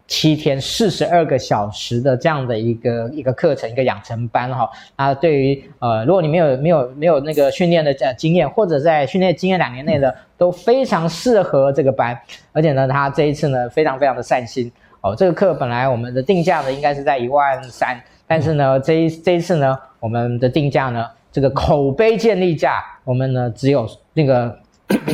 [0.06, 12.16] 七天四十二个小时的这样的一个一个课程，一个养成班哈啊，对于呃，如果你没有没有没有那个训练的呃经验，或者在训练经验两年内的，都非常适合这个班。
[12.52, 14.70] 而且呢，他这一次呢，非常非常的善心。
[15.00, 24.56] 哦，这个课本来我们的定价呢应该是在一万三，但是呢这一这一次呢我们的定价呢这个口碑建立价，我们呢只有那个。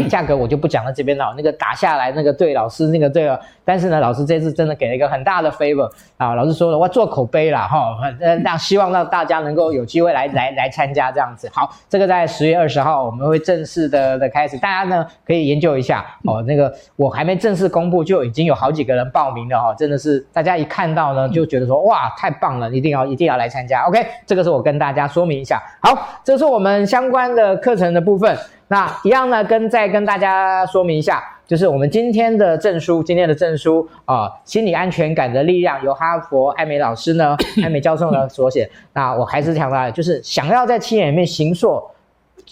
[0.08, 1.32] 价格我就不讲了，这边了。
[1.36, 3.40] 那个打下来，那个对老师那个对了。
[3.64, 6.34] 但是呢，老师这次真的给了一个很大的 favor 啊。
[6.34, 7.96] 老师说了，我做口碑了，哈，
[8.44, 11.48] 让希望让大家能够有机会来来来参加这样子。
[11.52, 16.42] 好，这个在十月二十号我们会正式的的开始，大家呢可以研究一下哦。
[16.42, 23.84] 那个我还没正式公布，就已经有好几个人报名了哈，真的是大家一看到呢就觉得说哇太棒了，一定要一定要来参加。
[23.84, 25.62] OK，这个是我跟大家说明一下。
[25.80, 28.36] 好，这是我们相关的课程的部分。
[28.68, 38.70] 那一样呢，跟再跟大家说明一下，就是我们今天的证书，今天的证书啊、心理安全感的力量，由哈佛艾美老师呢， 艾美教授呢所写。
[38.94, 41.82] 那我还是强调，就是想要在企业里面形塑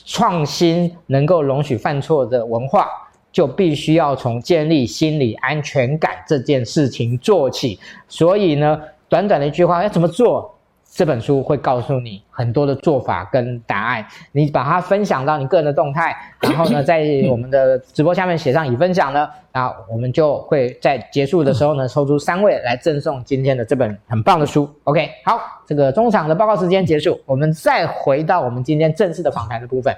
[0.05, 2.87] 创新，能够容许犯错的文化，
[3.33, 7.81] 就必须要从建立心理安全感这件事情做起。
[8.09, 10.55] 所以呢，短短的一句话，要怎么做？
[10.92, 24.68] 这本书会告诉你很多的做法跟答案，你把它分享到你个人的动态，然后呢，在我们的直播下面写上已分享呢，那我们就会在结束的时候呢，抽出三位来赠送今天的这本很棒的书。
[24.83, 29.94] OK，好，这个中场的报告时间结束，我们再回到我们今天正式的访谈的部分。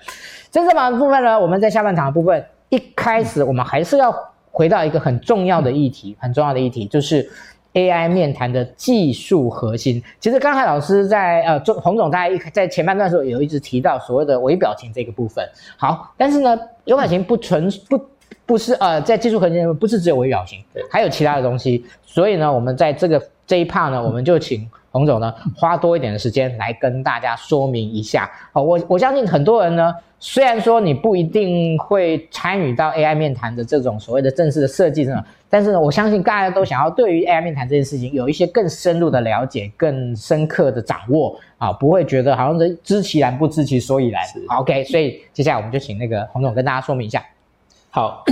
[0.51, 4.15] 正式访谈部分呢，我们在下半场的部分，一开始我们还是要
[4.51, 7.27] 回到一个很重要的议题，很重要的议题就是。
[7.75, 15.49] AI 面谈的技术核心，其实刚才老师在呃，洪总在在前半段的时候有一直提到所谓的微表情这个部分。
[15.77, 18.01] 好，但是呢，微表情不纯不
[18.45, 21.85] 不是呃，在技术核心不是只有微表情，还有其他的东西。
[22.05, 28.31] 所以呢，我们在这个这一 part 呢，我们就请洪总呢花多一点的时间来跟大家说明一下。
[28.53, 29.93] 好，我我相信很多人呢。
[30.25, 44.23] 虽然说你不一定会参与到 AI 面谈的这种所谓的正式的设计上，但是呢，我相信大家都想要对于 AI 面谈这件事情有一些更深入的了解、更深刻的掌握啊，不会觉得好像是知其然不知其所以然。
[44.59, 47.21] OK，所以接下来我们就请那个洪总跟大家说明一下。
[47.91, 48.23] 好，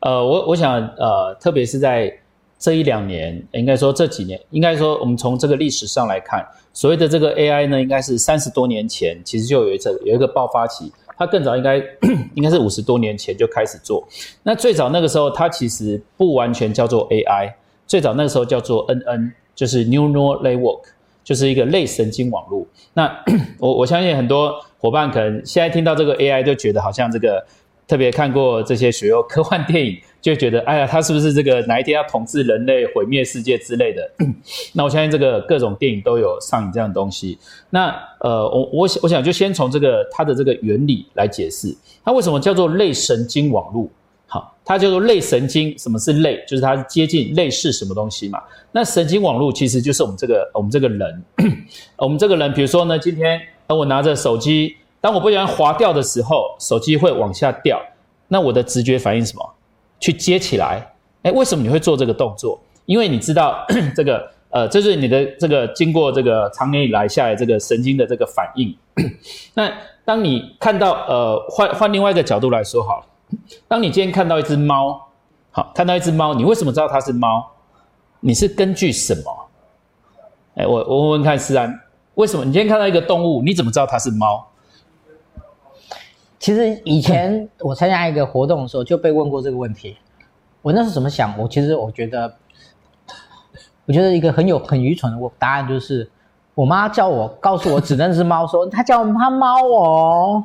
[0.00, 2.12] 呃，我我想呃，特别是在
[2.58, 10.92] 这一两年，应该说这几年，应该说我们从这个历史上来看，所谓的这个 AI 呢，应该是三十多年前其实就有一次有一个爆发期。
[11.16, 11.76] 它更早应该
[12.34, 14.06] 应该是五十多年前就开始做。
[14.42, 17.52] 那最早那个时候，它其实不完全叫做 AI，
[17.86, 20.82] 最早那个时候叫做 NN，就是 Neural Network，
[21.24, 22.66] 就是一个类神经网络。
[22.94, 23.24] 那
[23.58, 27.44] 我我相信很多伙伴可能现在听到这个 AI 就觉得好像这个。
[27.88, 34.10] 特别看过这些学有科幻电影，就觉得哎呀，他是不是这个哪一天要统治人类、毁灭世界之类的？
[34.74, 37.38] 那我相信这个各种电影都有上映这样的东西。
[37.70, 37.88] 那
[38.20, 41.74] 呃，我我想我想就先从这个它的这个原理来解释，
[42.04, 43.88] 它为什么叫做类神经网络？
[44.26, 45.74] 好，它叫做类神经。
[45.78, 46.44] 什么是类？
[46.46, 48.38] 就是它接近类似什么东西嘛？
[48.70, 51.24] 那神经网络其实就是我们这个我们这个人，
[51.96, 54.76] 我们这个人，比如说呢，今天我拿着手机。
[55.00, 57.80] 当我不小心滑掉的时候，手机会往下掉，
[58.28, 59.54] 那我的直觉反应什么？
[60.00, 60.94] 去接起来。
[61.22, 62.60] 诶，为什么你会做这个动作？
[62.86, 68.76] 因为你知道 这个，呃，这是你的这个经过这个长年以来下来这个神经的这个反应。
[69.54, 69.70] 那
[70.04, 73.06] 当你看到，呃，换换另外一个角度来说好了，
[73.66, 75.08] 当你今天看到一只猫，
[75.50, 77.44] 好，看到一只猫，你为什么知道它是猫？
[78.20, 79.48] 你是根据什么？
[80.54, 81.78] 诶，我我问问看思安，
[82.14, 84.47] 为什么你今天看到一个动物，你怎么知道它是猫？
[86.38, 89.96] 其实以前我参加一个活动的时候就被问过这个问题，
[90.62, 91.36] 我那时怎么想？
[91.36, 92.32] 我其实我觉得，
[93.84, 96.08] 我觉得一个很有很愚蠢的答案就是，
[96.54, 100.44] 我妈叫我告诉我只能是猫，说她叫她猫哦，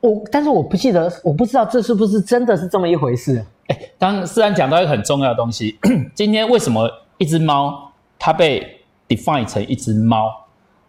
[0.00, 3.44] 我但是我不记得，我不知道这是不是真的是这么一回事。
[3.66, 5.76] 哎，刚思然讲到一个很重要的东西，
[6.14, 10.30] 今天为什么一只猫它被 define 成一只猫？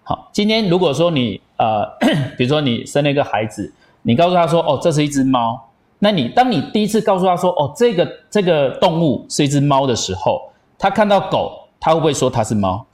[0.04, 1.86] 好，今天如果说你呃，
[2.38, 3.74] 比如说你生了一个孩子。
[4.04, 5.60] 你告诉他说：“哦，这是一只猫。”
[6.00, 12.86] 那你当你第一次告诉他说：“哦，这个这个动物是一只猫”的时候，他看到狗，他会不会说它是猫？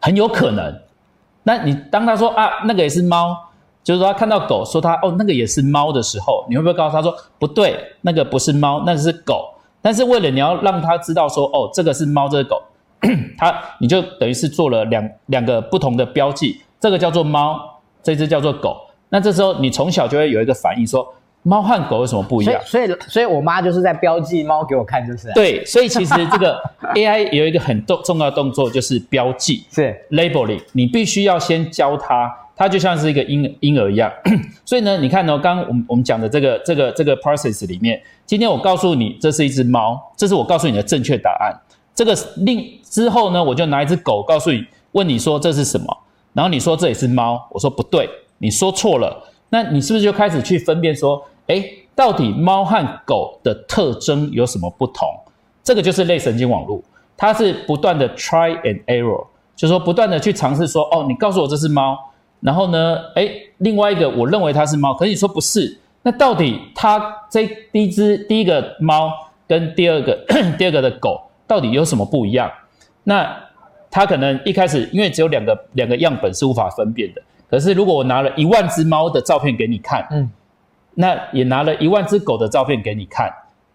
[0.00, 0.80] 很有可能。
[1.44, 3.36] 那你当他说啊，那个也是猫，
[3.82, 9.48] 就是说他看到狗说他哦，那个也是猫的时候，你会不会告诉他说不对，那个不是猫，那个是狗？
[9.80, 12.62] 但是为了你要让他知道说哦，这个是猫，这个狗，
[13.38, 17.58] 他你就等于是做了两两个不同的标记，这个叫做猫，
[18.02, 18.76] 这只叫做狗。
[19.12, 21.06] 那这时候你从小就会有一个反应，说
[21.42, 22.58] 猫和狗有什么不一样？
[22.64, 25.30] 所以，所以，所以我妈就是在标记猫给我看，就是。
[25.34, 26.58] 对，所以其实这个
[26.94, 30.62] AI 有一个很重重要的动作，就是标记，是 labeling。
[30.72, 34.10] 你必须要先教它，它就像是一个婴婴儿一样。
[34.64, 41.54] 所以呢，你看呢、哦，刚刚我们我们讲的这个这个这个 process 里面，今天我告诉你这是一只猫，这是我告诉你的正确答案。
[41.94, 45.86] 这个另之后呢，我就拿一只狗告诉你，问你说这是什么，
[46.32, 48.08] 然后你说这也是猫，我说不对，
[48.42, 51.64] 你说错了，那你是不是就开始去分辨说，诶，
[51.94, 55.08] 到底猫和狗的特征有什么不同？
[55.62, 56.82] 这个就是类神经网络，
[57.16, 59.24] 它是不断的 try and error，
[59.54, 61.96] 就是说不断的去尝试说，哦，你告诉我这是猫，
[62.40, 69.12] 然后呢，诶，另外一个我认为它是猫，可是你说不是，那到底它这第一只第一个猫
[69.46, 70.18] 跟第二个
[70.58, 72.50] 第二个的狗到底有什么不一样？
[73.04, 73.32] 那
[73.88, 77.22] 它可能一开始因为只有两个两个样本是无法分辨的，
[77.52, 80.30] 可是如果我拿了一万只猫的照片给你看，嗯，
[80.94, 83.30] 那也拿了一万只狗的照片给你看，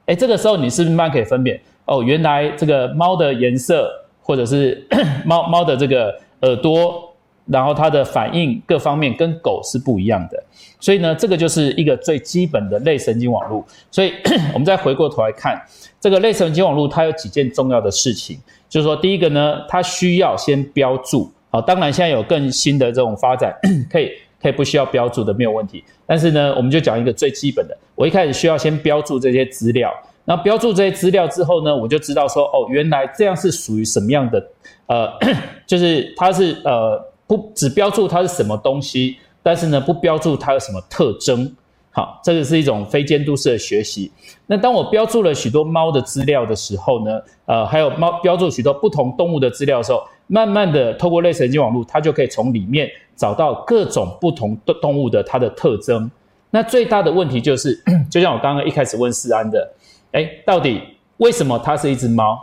[0.08, 1.62] 诶，这个时候你是不是慢慢可以分辨？
[1.86, 3.88] 哦，原来这个猫的颜色，
[4.24, 4.84] 或者是
[5.24, 6.12] 猫猫的这个
[6.42, 7.14] 耳朵，
[7.46, 10.44] 然后它的反应各方面跟狗是不一样的，
[10.80, 13.64] 所以呢，这个就是一个最基本的类神经网络。
[13.92, 14.12] 所以
[14.56, 15.56] 我们再回过头来看
[16.00, 21.32] 这个类神经网络，它有几件重要的事情，就是说，第一个呢，它需要先标注。
[21.50, 23.56] 好，当然现在有更新的这种发展，
[23.90, 25.84] 可以可以不需要标注的，没有问题。
[26.06, 29.94] 但是呢，我们就讲一个最基本的，我一开始需要先标注这些资料。
[30.26, 34.46] 那标注这些资料之后呢，我就知道说，哦，原来这样是属于什么样的，
[34.88, 35.10] 呃，
[35.66, 41.50] 就是它是呃不只标注它是什么东西，但是呢不标注它有什么特征。
[41.92, 44.12] 好，这个是一种非监督式的学习。
[44.46, 56.10] 那当我标注了许多猫的资料的时候呢，呃，还有猫标注许多不同动物的资料的时候，慢慢的透过类神经网络，它就可以从里面找到各种不同的动物的它的特征。
[56.50, 57.78] 那最大的问题就是，
[58.10, 59.70] 就像我刚刚一开始问思安的。
[60.12, 60.82] 诶，到底
[61.18, 62.40] 为什么它是一只猫？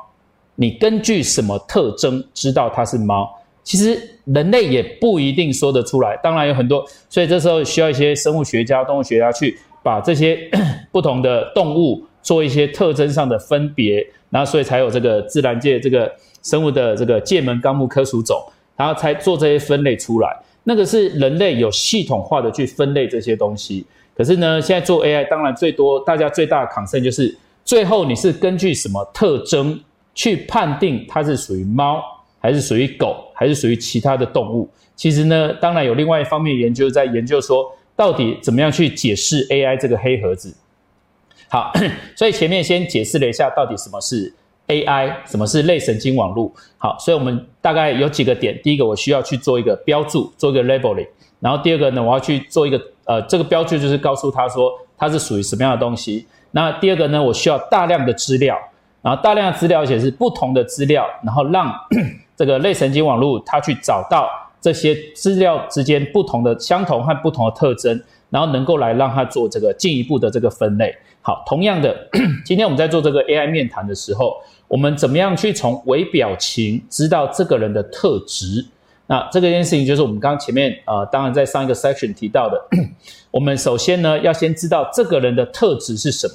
[0.57, 3.29] 你根据什么特征知道它是猫？
[3.63, 6.17] 其实人类也不一定说得出来。
[6.23, 10.39] 当然有很多，所以这时候需要一些生物学家、动物学家去把这些
[10.93, 16.13] 不同的动物做一些特征上的分别，然后所以才有这个自然界这个
[16.45, 18.41] 生物的这个界门纲目科属种，
[18.77, 20.37] 然后才做这些分类出来。
[20.63, 23.85] 那个是人类有系统化的去分类这些东西。
[24.17, 27.37] 可是呢，现在做 AI，当然最多大家最大的 concern 就是。
[27.67, 29.83] 最后你是根据什么特征
[30.15, 31.99] 去判定它是属于猫，
[32.39, 34.69] 还是属于狗，还是属于其他的动物？
[34.95, 40.55] 其实呢，当然有另外一方面研究在研究说，到底怎么样去解释 AI 这个黑盒子。
[41.49, 41.73] 好，
[42.15, 44.31] 所以前面先解释了一下到底什么是
[44.69, 46.51] AI，什么是类神经网络。
[46.79, 51.07] 好，所以我们大概有几个点，第一个我需要去做一个标注，做一个 labeling，
[51.41, 56.27] 然后第二个呢，我要去做一个呃，这个标注就是告诉他说它是属于什么样的东西。
[56.53, 58.57] 那第二个呢，我需要大量的资料，
[59.03, 61.73] 然后大量的资料，而且是不同的资料，然后让
[62.37, 64.29] 这个类神经网络它去找到
[64.61, 68.01] 这些资料之间不同的相同和不同的特征，
[68.35, 70.93] 然后能够来让它做这个进一步的这个分类。
[71.23, 71.97] 好，同样的，
[72.45, 78.67] 今天我们在做这个 AI 面谈的时候，我们怎么样去从微表情知道这个人的特质？
[79.07, 82.61] 那这个件事情就是我们刚前面呃，当然在上一个 section 提到的，
[83.31, 86.27] 我们首先呢要先知道这个人的特质是什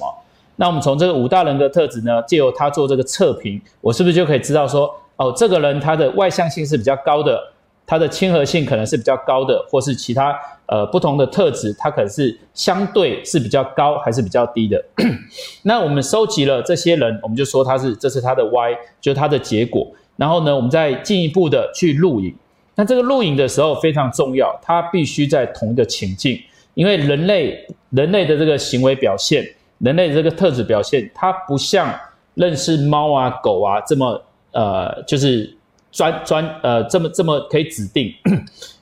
[0.56, 7.52] 那我们从这个五大人格特质呢，借由他做这个测评，我是不是就可以知道说，哦，这个人他的外向性是比较高的，
[7.90, 10.32] 它的亲和性可能是比较高的，或是其他
[10.66, 14.80] 呃不同的特质，它可能是相对是比较高还是比较低的。
[15.64, 19.84] 那我们收集了这些人，我们就说他是这是他的 Y，就是他的结果。
[20.16, 22.32] 然后呢，我们再进一步的去录影。
[22.76, 26.40] 那这个录影的时候非常重要，它必须在同一个情境，
[26.74, 29.44] 因为人类人类的这个行为表现，
[29.78, 31.92] 人类的这个特质表现，它不像
[32.34, 34.22] 认识猫啊狗啊这么
[34.52, 35.52] 呃，就是
[35.90, 38.12] 专专呃这么这么可以指定，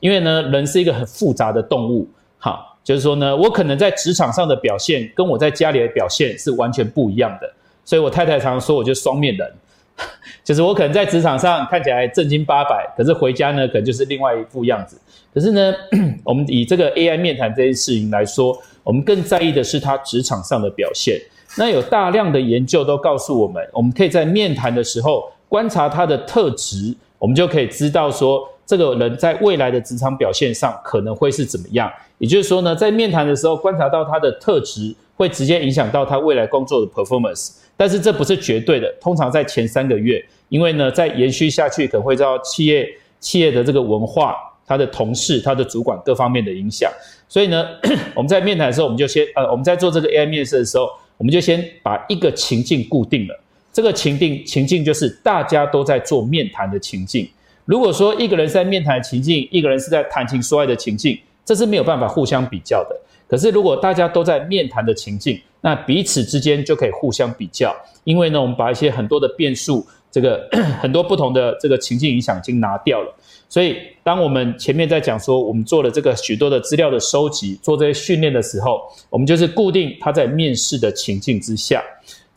[0.00, 7.52] 因为呢人是一个很复杂的动物，好，就是说呢我可能在职场上的表现跟我在家里的表现是完全不一样的，
[7.84, 9.52] 所以我太太常常说我就是双面人。
[10.44, 14.96] 就是我可能在职场上看起来正经八百，可是回家呢，可能就是另外一副样子。
[15.34, 15.74] 可是呢，
[16.22, 21.20] 我们以这个 AI 面谈这件事情来说，我们更在意的是他职场上的表现。
[21.56, 31.90] 那有大量的研究都告诉我们，我们可以在面谈的时候观察他的特质，我们就可以知道说，这个人在未来的职场表现上可能会是怎么样。
[32.18, 37.53] 也就是说呢，在面谈的时候观察到他的特质，会直接影响到他未来工作的 performance。
[37.76, 42.88] 但是这不是绝对的，通常在前三个月，因为呢，再延续下去可能会遭企业
[43.20, 44.34] 企业的这个文化、
[44.66, 46.90] 他的同事、他的主管各方面的影响。
[47.28, 47.64] 所以呢，
[48.16, 53.40] 我们在面谈的时候，我们就先呃，我们在做这个 AI 面试的时候，我们就先把一个情境固定了。
[53.78, 57.30] 这个情境情境就是大家都在做面谈的情境。
[57.64, 63.00] 如果说一个人在面谈情境，一个人是在谈情说爱的情境，这是没有办法互相比较的。
[63.28, 67.72] 可是如果大家都在面谈的情境，那彼此之间就可以互相比较，
[68.02, 70.48] 因为呢，我们把一些很多的变数这个
[70.82, 73.14] 很多不同的这个情境影响已经拿掉了。
[73.48, 81.80] 所以，当我们前面在讲说，我们做了这个许多的资料的收集，做这些训练的时候，我们就是固定他在面试的情境之下，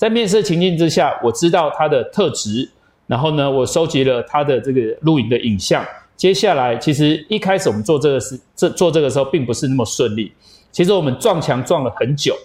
[0.02, 2.68] 在面试情境之下，我知道他的特质，
[3.06, 5.86] 然后呢，我收集了他的这个录影的影像。
[6.18, 10.34] 接下来，其实一开始我们做这个事，这做这个时候并不是那么顺利。
[10.72, 12.36] 其实我们撞墙撞了很久，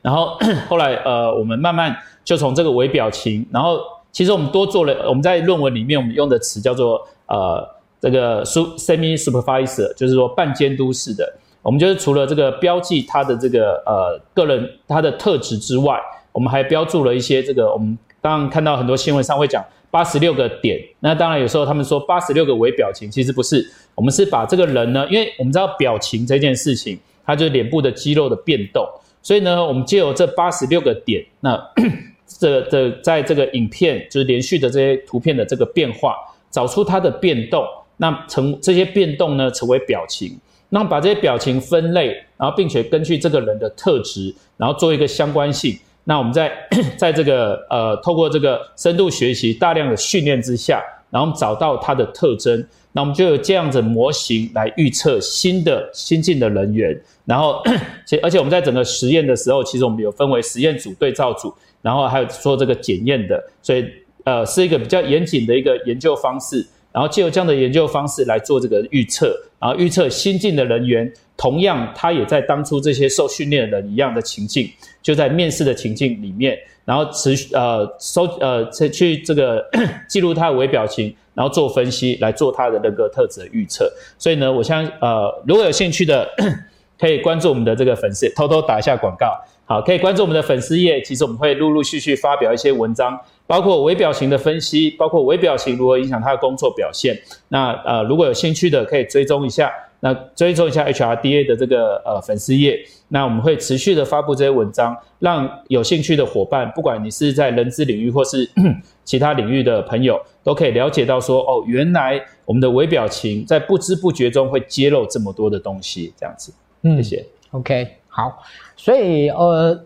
[0.00, 0.38] 然后
[0.70, 3.80] 后来呃，我们慢慢就从这个微表情，然后
[4.12, 7.04] 其实我们多做了，我们在论文里面我们用的词叫做。
[7.26, 7.68] 呃，
[8.00, 11.28] 这个 semi supervisor 就是说半监督式的，
[11.60, 16.00] 我们就是除了这个标记他的这个呃个人他的特质之外，
[16.36, 28.86] 我们还标注了一些这个我们当然看到很多新闻上会讲八十六个点，那当然有时候他们说八十六个微表情，其实不是，我们是把这个人呢，因为我们知道表情这件事情，它就是脸部的肌肉的变动，
[29.22, 31.58] 所以呢，我们借由这八十六个点，那
[32.38, 36.14] 这这在这个影片就是连续的这些图片的这个变化。
[36.48, 37.66] 找出它的变动，
[37.98, 40.38] 那成这些变动呢，成为表情，
[40.70, 42.08] 那把这些表情分类，
[42.38, 45.78] 然后并且根据这个人的特质，然后做一个相关性。
[46.08, 46.52] 那我们在
[46.96, 56.96] 在这个呃，透过这个深度学习大量的训练之下，然后找到它的特征，那我们就有这样子模型来预测新的新进的人员。
[57.24, 57.60] 然后，
[58.22, 61.52] 而且我们在整个实验的时候，其实我们有分为实验组、对照组，
[61.82, 63.84] 然后还有做这个检验的，所以。
[64.24, 66.66] 呃，是一个比较严谨的一个研究方式，
[66.96, 74.66] 然后借由这样的研究方式来做这个预测，然后预测新进的人员，同样他也在当初这些受训练的人一样的情境，
[75.02, 79.62] 就在面试的情境里面，然后持续呃收呃去这个
[80.08, 83.92] 记录他的微表情，然后做分析来做他的人格特质的预测。
[84.18, 86.26] 所以呢，我相信呃如果有兴趣的，
[86.98, 89.38] 可以关注我们的这个粉丝，偷偷打一下广告。
[89.64, 93.18] 好，可以关注我们的粉丝页，其实我们会陆陆续续发表一些文章。
[93.48, 97.16] 包括微表情的分析，包括微表情如何影响他的工作表现。
[97.48, 99.72] 那呃，如果有兴趣的，可以追踪一下。
[100.00, 102.78] 那追踪一下 HRDA 的这个呃粉丝页。
[103.08, 108.48] 那我们会持续的发布这些文章，让有兴趣的伙伴，不管你是在人资领域或是
[109.04, 116.52] 其他领域的朋友，都可以了解到说，哦，原来我们的微表情在不知不觉中会揭露这么多的东西，这样子。
[116.86, 117.26] 嗯，谢谢。
[117.50, 118.42] OK，好。
[118.76, 119.84] 所以呃。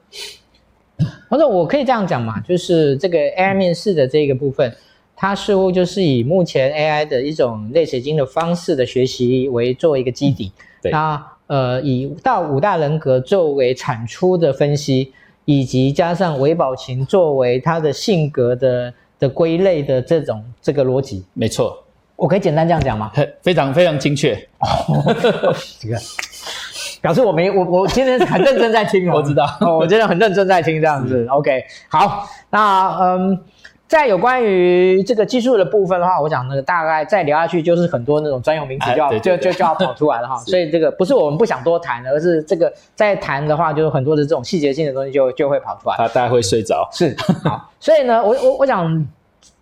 [1.31, 4.71] 或者我可以这样讲嘛，就是这个 AI 面试的这个部分，
[5.17, 10.53] 它似乎就是以目前 AI 的一种类水晶的方式的学习为作为一个基底。
[10.83, 10.93] 对。
[10.93, 15.11] 那呃，以到五大人格作为产出的分析，
[15.47, 21.25] 以及加上韦宝琴作为他的性格的的归类的这种这个逻辑。
[21.33, 21.83] 没错。
[22.15, 23.11] 我可以简单这样讲吗？
[23.41, 24.35] 非常非常精确。
[25.81, 25.97] 这个。
[27.01, 29.47] 表示我没我我今天很认真在听，我知道，
[29.79, 31.27] 我真的很认真在听这样子。
[31.31, 33.39] OK，好，那嗯，
[33.89, 40.37] 在有关于这个技术的部分的话，我想那个大概再聊下去就是很多那种专有名词就要、就就就要跑 出来了哈。
[40.39, 45.97] 所以这个不是我们不想多谈，而是这个在谈的话，就是很多的这种细节性的东西就就会跑出来。
[45.97, 46.89] 他大概会睡着。
[46.93, 49.07] 是，好，所以呢，我我我想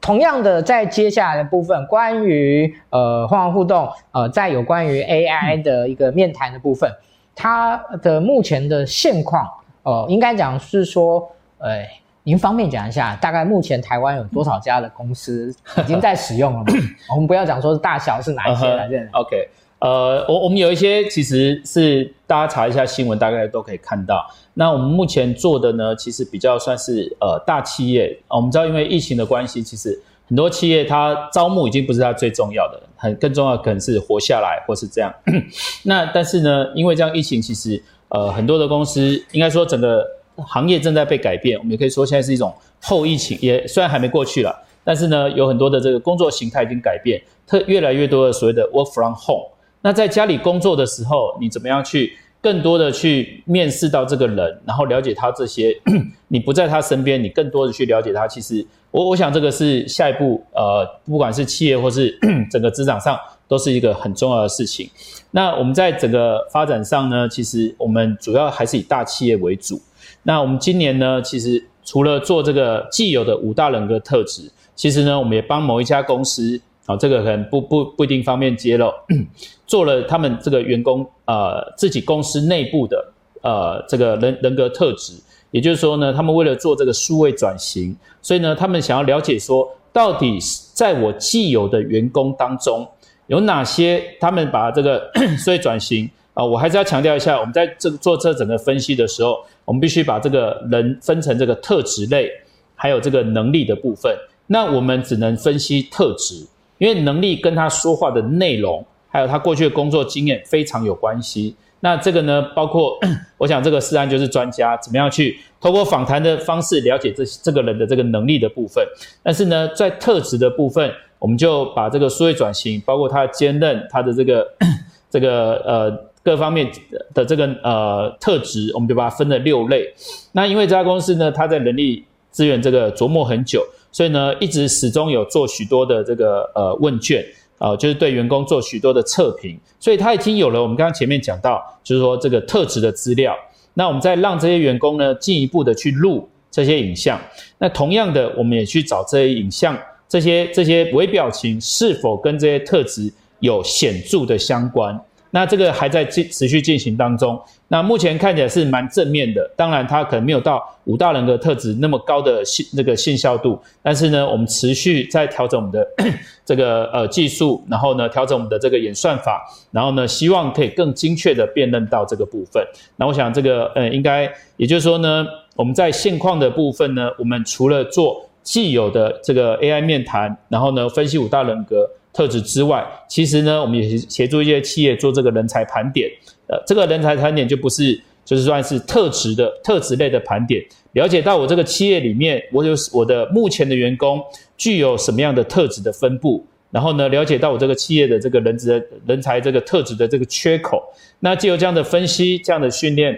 [0.01, 6.91] 同样的，在接下来的部分，关于呃换换互动，呃，在有关于 AI 的一个面谈的部分。
[7.39, 9.47] 嗯它的目前的现况，
[9.85, 11.87] 哦、呃，应该讲是说，呃，
[12.25, 16.67] 您方便讲一下，大概目前台湾有多少家的公司 已经在使用了吗？
[17.15, 24.29] 我们不要讲说是大小是哪一些来着、uh huh.？OK，呃，我我们有一些其实是大家查一下新闻，大概都可以看到。
[24.55, 28.19] 那我们目前做的呢，其实比较算是呃大企业。
[28.27, 29.97] 我们知道，因为疫情的关系，其实。
[30.29, 35.13] 很多企业它招募已经不是它最重要的，很更重要可能是活下来或是这样。
[35.85, 40.07] 那但是呢，因为这样疫情，其实呃很多的公司应该说整个
[40.37, 41.59] 行业正在被改变。
[41.59, 44.55] 我们也可以说现在是一种后疫情，也虽然还没过去了，
[44.85, 49.49] 但是呢有很多的这个工作形态已经改变，特越来越多的所谓的 work from home。
[49.81, 55.77] 那在家里工作的时候，你怎么样去更多的去面试到这个人，然后了解他这些？
[56.29, 58.67] 你不在他身边，你更多的去了解他，其实。
[58.91, 62.19] 我我想这个是下一步，呃，不管是企业或是
[62.51, 64.89] 整个职场上，都是一个很重要的事情。
[65.31, 69.79] 那我们在整个发展上呢，其实我们主要还是以大企业为主。
[70.23, 76.59] 那我们今年呢，其实除了做这个既有的五大人格特质，其实呢，我们也帮某一家公司，
[76.89, 78.91] 啊，这个可能不不不一定方便揭露，
[79.69, 83.13] 做了他们这个员工呃自己公司内部的
[83.43, 85.13] 呃这个人人格特质。
[85.51, 90.39] 也就是说呢，他们为了做这个数位转型，所以呢，他们想要了解说，到底
[90.73, 92.89] 在我既有的员工当中，
[93.27, 102.31] 有哪些他们把这个 数位转型啊，我还是要强调一下，我们在这个做这整个分析的时候，我们必须把这个人分成这个特质类，
[102.75, 104.15] 还有这个能力的部分。
[104.47, 106.47] 那我们只能分析特质，
[106.79, 111.55] 因为能力跟他说话的内容，还有他过去的工作经验非常有关系。
[111.81, 112.99] 那这个呢，包括
[113.39, 118.85] 我想这个思安就是专家，怎么样去透过访谈的方式了解这这个人的这个能力的部分。
[119.23, 124.45] 但是呢，在特质的部分，我们就把这个数位转型，包括他的坚韧，他的这个
[125.09, 126.69] 这个呃各方面
[127.15, 129.95] 的这个呃特质，我们就把它分了六类。
[130.33, 132.05] 那因为这家公司呢，它在人力
[132.39, 137.27] 资源这个琢磨很久，所以呢，一直始终有做许多的这个呃问卷。
[137.59, 143.35] 呃，就是对员工做许多的测评，所以他已经有了我们刚刚前面讲到，就是说这个特质的资料。
[143.75, 147.21] 那我们再让这些员工呢进一步的去录这些影像。
[147.59, 149.77] 那同样的，我们也去找这些影像，
[150.09, 154.97] 这些这些微表情是否跟这些特质有显著的相关。
[155.31, 157.39] 那这个还在进持续进行当中。
[157.69, 165.87] 那目前看起来是蛮正面的，当然它可能没有到五大人格特质那么高的信那个信效度，但是呢，我们持续在调整我们的
[166.47, 172.67] 这个呃技术，然后呢调整我们的这个演算法，然后呢希望可以更精确的辨认到这个部分。
[172.97, 181.87] 那我想这个呃应该也就是说呢，我们在现况的部分呢，我们除了做既有的这个 AI 面谈，然后呢分析五大人格。
[182.13, 186.11] 特质之外，其实呢，我们也协助一些企业做这个人才盘点。
[186.49, 190.65] 呃，这个人才盘点就不是，就是算是特质的特质类的盘点。
[190.93, 194.21] 了解到我这个企业里面，我有我的目前的员工
[194.57, 200.83] 具有什么样的特质的分布，然后呢，了解到我这个企业的这个人职人才这个特质的这个缺口。
[201.21, 203.17] 那借由这样的分析、这样的训练，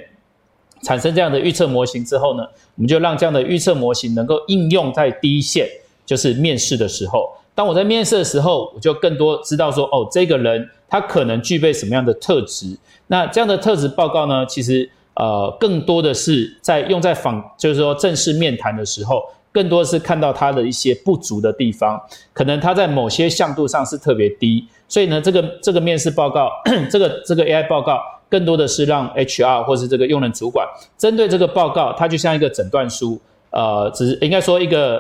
[0.83, 2.43] 产生这样的预测模型之后呢，
[2.75, 5.69] 我们就让这样的预测模型能够应用在第一线，
[6.05, 7.31] 就是面试的时候。
[7.61, 12.75] 当我在面试的时候，我就更多知道说，哦，这个人他可能具备什么样的特质。
[13.09, 22.01] 那这样的特质报告呢，其实呃，更多的是在用在访，就是说正式面谈的时候，更多的是看到他的一些不足的地方，
[22.33, 24.67] 可能他在某些向度上是特别低。
[24.89, 26.51] 所以呢，这个这个面试报告，
[26.91, 28.01] 这个这个 AI 报告，
[28.31, 34.99] 更多的是让 HR 或是这个用人主管针对这个报告，它就像一个诊断书，呃，只是应该说一个。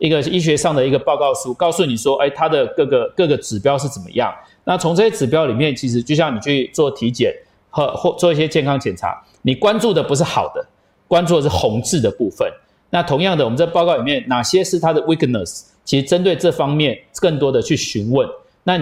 [0.00, 4.34] 一个医学上的一个报告书，告诉你说，哎，它的各个各个指标是怎么样？
[4.64, 7.32] 那从这些指标里面，其实就像你去做体检
[7.68, 10.66] 和或做一些健康检查，你关注的不是好的，
[11.06, 12.50] 关注的是红字的部分。
[12.88, 15.66] 那同样的，我们在报告里面，哪些是它的 weakness？
[15.84, 18.26] 其实针对这方面更多的去询问。
[18.64, 18.80] 那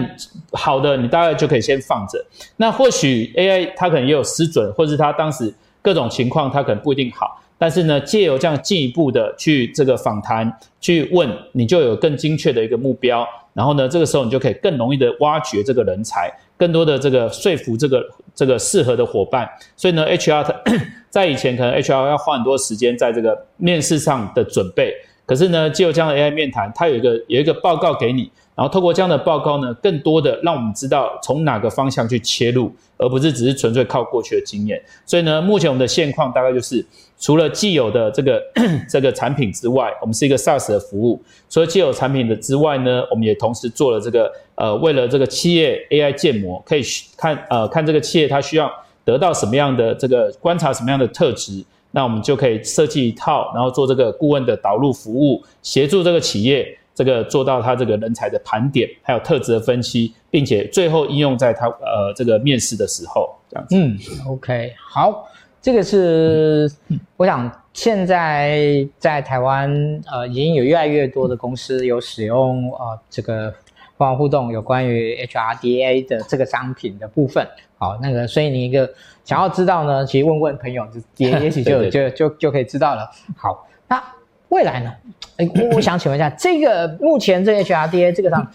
[0.53, 2.23] 好的，你大概就可以先放着。
[2.55, 7.41] 那或许 AI 它可能也有失准，或是它当时各种情况它可能不一定好。
[7.59, 13.27] 但是呢，借由这样进一步的去这个访谈，去问，你就有更精确的一个目标。
[13.53, 18.01] 然后呢，这个时候你就可以更容易的挖掘这个人才，更多的这个说服这个
[18.33, 19.45] 这个适合的伙伴。
[19.75, 20.55] 所以呢，HR
[21.11, 24.93] 在以前可能 HR 要花很多时间在这个面试上的准备。
[25.29, 28.31] 可是呢，借由这样的 AI 面谈，它有一个有一个报告给你。
[28.55, 34.81] 然后透过这样的报告呢，更多的让我们知道从哪个方向去切入，而不是只是纯粹靠过去的经验。
[35.05, 36.83] 所以呢，目前我们的现况大概就是，
[37.19, 38.41] 除了既有的这个
[38.89, 41.21] 这个产品之外，我们是一个 SaaS 的服务。
[41.47, 46.81] 除了既有产品的之外呢，我们也同时做了这个呃，为了这个企业 AI 建模，可以
[47.15, 48.69] 看呃看这个企业它需要
[49.05, 56.75] 得到什么样的这个观察什么样的特质，那我们就可以设计一套，然后做这个顾问的导入服务，协助这个企业。
[56.95, 63.77] 这个做到他这个人才的盘点，还有特质的分析，并且最后应用在他呃这个面试的时候，这样子。
[63.77, 65.25] 嗯，OK，好，
[65.61, 66.69] 这个是、
[67.15, 69.71] 我想现在在台湾
[70.11, 73.53] 呃已经有越来越多的公司有使用呃这个
[73.99, 77.45] 凤凰互动有关于 HRDA 的这个商品的部分。
[77.77, 78.89] 好，那个所以你一个
[79.25, 80.87] 想要知道呢，其实问问朋友
[81.17, 83.11] 也 也许就就就就可以知道了。
[83.35, 84.01] 好，那
[84.47, 84.91] 未来呢？
[85.35, 88.49] 哎，我我想请问一下，这个目前这 HRDA 这个上，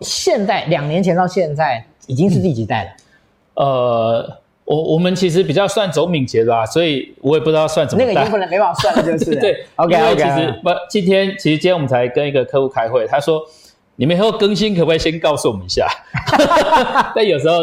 [0.00, 2.90] 现在两年前到现在已经是第几代了？
[3.54, 8.04] 呃，我我们其实比较算走敏捷的啊，所以我也不知道算怎么。
[8.04, 9.34] 那个已经不能没办法算了，就是。
[9.38, 10.16] 对，OK OK。
[10.16, 13.40] 其实不，今天其实今天我们才跟一个客户开会，他说
[13.98, 15.86] 你们以后更新可不可以先告诉我们一下？
[17.14, 17.56] 但有时候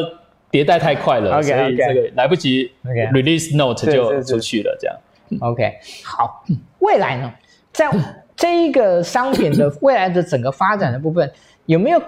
[0.52, 4.96] 迭代太快了，okay, 所以这个来不及 release note 就出去了，这样。
[5.40, 5.74] OK，
[6.04, 6.44] 好，
[6.80, 7.34] 未来呢，
[7.72, 7.90] 在。
[8.38, 11.32] 这一个商品的未来的整个发展的部分，
[11.68, 12.02] 有没有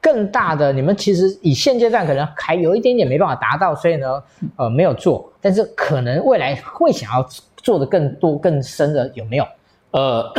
[0.00, 0.72] 更大的？
[0.72, 4.22] 你们其实以现阶段可能还有一点点没办法达到，所以呢，
[4.56, 5.30] 呃，没有做。
[5.38, 7.22] 但是可能未来会想要
[7.58, 9.46] 做的更多、更深的，有没有？
[9.90, 10.32] 呃，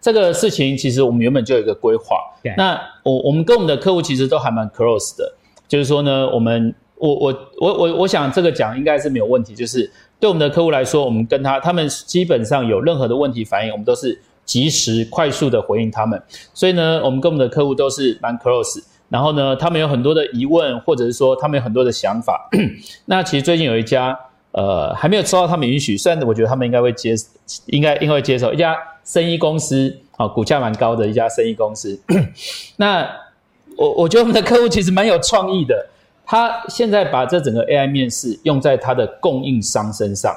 [0.00, 2.16] 这个事情其实我们原本就有一个规划。
[2.56, 5.34] 那我我们跟我们的客户其实都还蛮 close 的，
[5.68, 9.54] 就是说呢，我们我我我我我想这个讲应该是没有问题。
[9.54, 9.90] 就是
[10.20, 14.20] 对我们的客户来说，我们跟他他们基本上有任何的问题反应，我们都是。
[14.46, 16.22] 及时快速的回应他们。
[16.54, 18.80] 所以呢，我们跟我们的客户都是蛮 close。
[19.08, 22.48] 然后呢，他们有很多的疑问，或者是说他们有很多的想法。
[23.06, 24.16] 那其实最近有一家，
[24.52, 27.16] 呃，还没有收到他们允许，虽然我觉得他们应该会接，
[27.66, 28.76] 应该应该会接受一家
[29.06, 31.98] 生意公司，啊，股价蛮高的一家生意公司。
[32.76, 33.08] 那
[33.76, 35.88] 我我觉得我们的客户其实蛮有创意的，
[36.26, 40.34] 他现在把这整个 AI 面试用在他的供应商身上，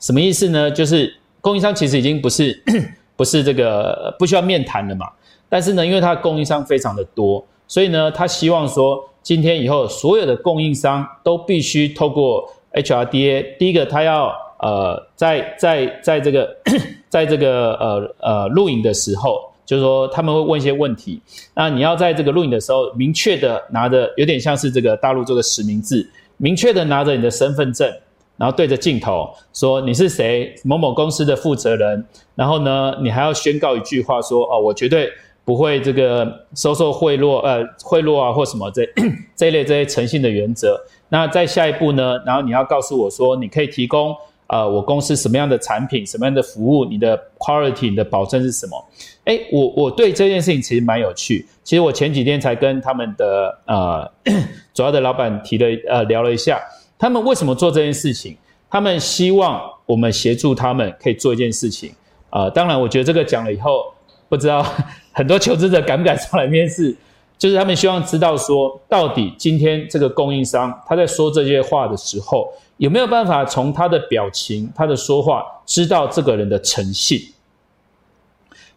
[0.00, 0.70] 什么意思呢？
[0.70, 2.62] 就是供应商其实已经不是
[3.16, 5.06] 不是这个不需要面谈了嘛，
[5.48, 7.42] 但是呢，因为他供应商非常的多。
[7.68, 13.56] 所以呢，他希望说，今天以后所有的供应商都必须透过 HRDA。
[13.56, 14.30] 第一个，他要
[14.62, 16.56] 呃，在在在这个
[17.10, 21.20] 在这个呃呃录影的时候，就是说他们会问一些问题。
[21.54, 27.92] 那你要在这个录影的时候，明确的拿着，有点像是这个大陆这个实名制，明确的拿着你的身份证，
[28.36, 32.06] 然后对着镜头说你是谁，某某公司的负责人。
[32.34, 35.10] 然后呢，你还要宣告一句话说，哦，我绝对。
[35.44, 38.88] 不会这个收受贿赂，呃，贿赂啊或什么这
[39.34, 40.80] 这一类这些诚信的原则。
[41.08, 44.14] 那在下一步呢，然后你要告诉我说，你可以提供
[44.52, 48.84] 呃我公司什么样的产品，什么样的服务，你的 quality 你的保证是什么？
[49.24, 51.46] 诶，我我对这件事情其实蛮有趣。
[51.64, 54.10] 其实我前几天才跟他们的呃
[54.74, 56.60] 主要的老板提了呃聊了一下，
[56.98, 58.36] 他们为什么做这件事情？
[58.68, 61.90] 他们希望我们协助他们可以做一件事情。
[62.30, 63.94] 呃，当然我觉得这个讲了以后，
[64.28, 64.62] 不知道。
[65.14, 66.94] 很多求职者敢不敢上来面试？
[67.42, 77.20] 就是他们希望知道说，到底今天这个供应商他在说这些话的时候，有没有办法从他的表情、他的说话，知道这个人的诚信，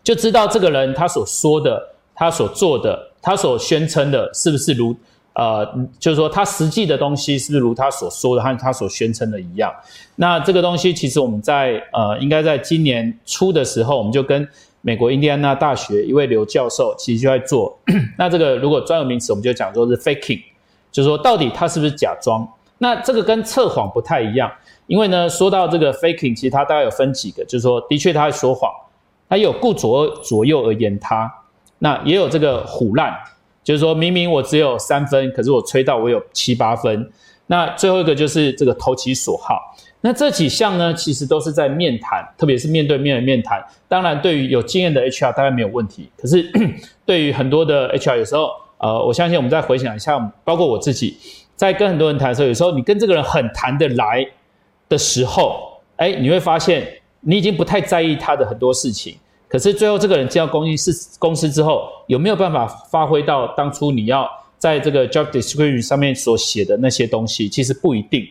[0.03, 1.79] 就知道这个人他所说的、
[2.15, 4.95] 他所做的、他所宣称的，是不是如
[5.33, 5.63] 呃，
[5.99, 9.71] 就是说他实际的东西是不是如他所说的和他所宣称的一样？
[10.15, 14.49] 那这个东西其实我们在呃，应该在今年初的时候，我们就跟。
[14.85, 17.75] 美国印第安纳大学一位刘教授其实就在做，
[18.19, 20.39] 那这个如果专有名词，我们就讲说是 faking，
[20.91, 22.47] 就是说到底他是不是假装？
[22.77, 24.51] 那这个跟测谎不太一样，
[24.85, 28.71] 因为呢，说到这个 faking，其实它大概有分几个，就是说的确他在说谎，
[29.27, 31.33] 他有顾左左右而言他，
[31.79, 33.11] 那也有这个唬烂，
[33.63, 37.11] 就是说明明我只有三分，可是我吹到我有七八分。
[37.47, 39.75] 那最后一个就是这个投其所好。
[40.05, 43.59] 那这几项呢，其实都是在面谈，特别是面对面的面谈。
[43.87, 46.07] 当然，对于有经验的 HR 大概没有问题。
[46.15, 46.47] 可是，
[47.07, 51.17] 对于很多的 HR，有时候，呃，我相信我们再回想一下，包括我自己，
[51.55, 54.23] 在跟很多人谈的时候，有时候你跟这个人很谈得来
[54.87, 56.87] 的时候，哎，你会发现
[57.21, 59.17] 你已经不太在意他的很多事情。
[59.47, 64.29] 可是最后，这个人进到公司公司之后，有没有办法发挥到当初你要
[64.59, 67.49] 在这个 job description 上面所写的那些东西？
[67.49, 68.23] 其实不一定。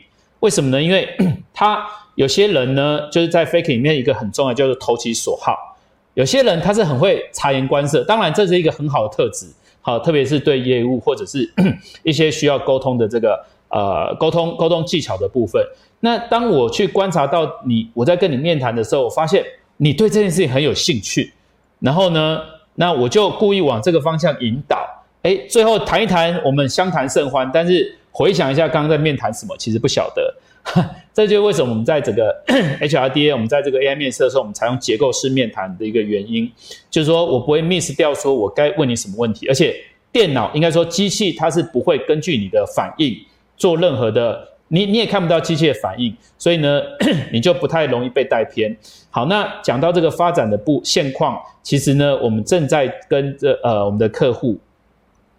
[0.45, 0.82] 为什么呢？
[0.82, 1.09] 因为
[1.55, 1.82] 他
[2.16, 5.78] 有些人呢，就是在 fake 里面一个很重要，叫做投其所好。
[6.12, 9.47] 有些人他是很会察言观色，当然这是一个很好的特质，
[9.80, 11.51] 好，特别是对业务或者是
[12.05, 15.66] 一些需要沟通的这个呃沟通沟通技巧的部分。
[16.01, 19.42] 那当我去观察到你，我在跟你面谈的时候，我发现
[19.78, 21.32] 你对这件事情很有兴趣，
[21.80, 22.38] 然后呢，
[22.74, 24.86] 那我就故意往这个方向引导，
[25.22, 27.97] 哎，最后谈一谈，我们相谈甚欢，但是。
[28.16, 30.32] 回想一下刚刚在面谈什么，其实不晓得，
[31.12, 32.32] 这就是为什么我们在整个
[32.80, 36.48] HRDA，我们在这个 AI 面试的时候，我们采用结构式面谈的一个原因，
[36.88, 39.74] 就是说我不会 miss 掉说我该问你什么问题，而且
[40.12, 43.16] 电脑应该说机器它是不会根据你的反应
[43.56, 46.80] 做任何的，你你也看不到机器的反应，所以呢，
[47.32, 48.76] 你就不太容易被带偏。
[49.10, 54.56] 好，那讲到这个发展的不现况，其实呢，我们正在跟这呃我们的客户。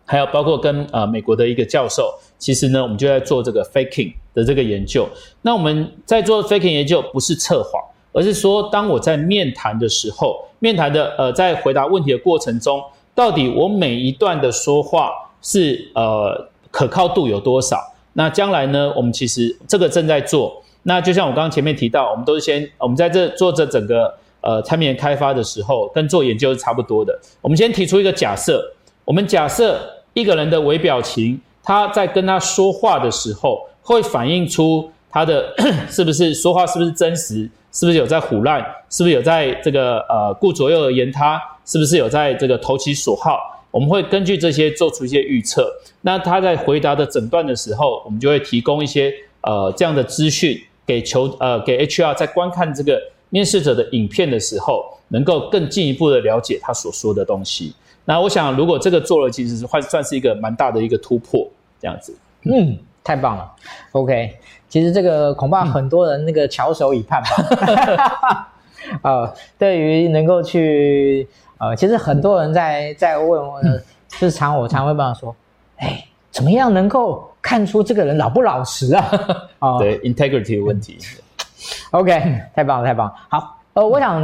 [0.05, 5.09] 还有包括跟呃美国的一个教授，其实呢，我们就在做这个 faking 的这个研究。
[5.41, 7.81] 那我们在做 faking 研究，不是测谎，
[8.13, 12.79] 而是说，当我在面谈的时候，面谈的呃在回答问题的过程中，
[13.15, 17.77] 到底我每一段的说话是呃可靠度有多少？
[18.13, 20.61] 那将来呢，我们其实这个正在做。
[20.83, 27.19] 那就像我刚刚前面提到，我们都是先我们在这做这整个呃产品开发的时候，跟做研究是差不多的。
[27.41, 28.63] 我们先提出一个假设，
[29.03, 29.94] 我们假设。
[30.15, 35.53] 一个人的微表情，他在跟他说话的时候，会反映出他的
[35.91, 43.61] 是不是说话是不是真实，是不是有在唬烂，是不是有在这个呃顾左右而言他，是不是有在这个投其所好。
[43.71, 45.69] 我们会根据这些做出一些预测。
[45.99, 52.97] 那他在回答的整段的时候，我们就会提供一些呃这样的资讯给求呃给 HR 在观看这个
[53.29, 57.73] 面试者的影片的时候，能够更进一步的了解他所说的东西。
[58.05, 61.47] 那我想，如果这个做了，其实是算算是一个蛮大的一个突破，
[61.81, 62.15] 这样子。
[62.43, 63.51] 嗯，太棒了。
[63.91, 64.37] OK，
[64.69, 68.51] 其实这个恐怕很多人那个翘首以盼吧。
[69.01, 71.27] 呃，对于能够去
[71.57, 75.35] 呃，其实很多人在在问我，嗯、就是常我常会帮他说，
[75.77, 79.11] 哎，怎么样能够看出这个人老不老实啊？
[79.57, 80.99] 哦，对，integrity 的问题。
[81.89, 83.13] OK，太棒了，太棒了。
[83.29, 84.21] 好，呃，我想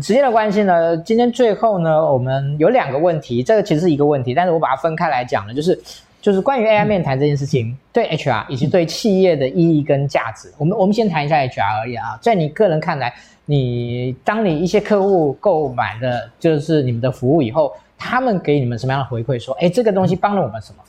[0.00, 5.78] 时间的关系呢，今天最后呢，我们有两个问题，这个其实是一个问题，但是我把它分开来讲呢，就是。
[6.22, 12.18] 就是关于 AI 面谈这件事情，对 HR 以及对企业的意义跟价值，我们我们先谈一下 HR 而已啊。
[12.20, 13.14] 在你个人看来，
[13.44, 19.38] 你当你一些客户购买的就是你们的服务以后，他们给你们什么样的回馈？
[19.38, 20.82] 说，哎，这个东西帮了我们什么？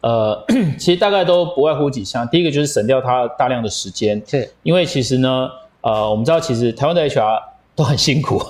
[0.00, 0.46] 呃，
[0.78, 2.26] 其实大概都不外乎几项。
[2.26, 5.50] 第一个就是省掉他大量的时间，是因为其实呢，
[5.80, 7.42] 呃，我们知道其实台湾的 HR
[7.74, 8.42] 都很辛苦。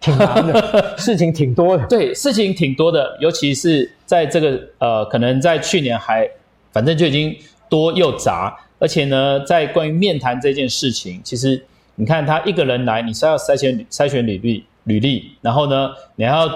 [0.00, 1.86] 挺难的， 事情挺多的。
[1.86, 6.28] 对，事情挺多的，尤其是在这个呃，可能在去年还，
[6.72, 7.32] 反正就已经
[7.68, 11.64] 多又杂，而且呢，在关于面谈这件事情，其实
[11.94, 16.46] 你看他一个人来，你是要筛选筛选履历履历，然后呢，你还要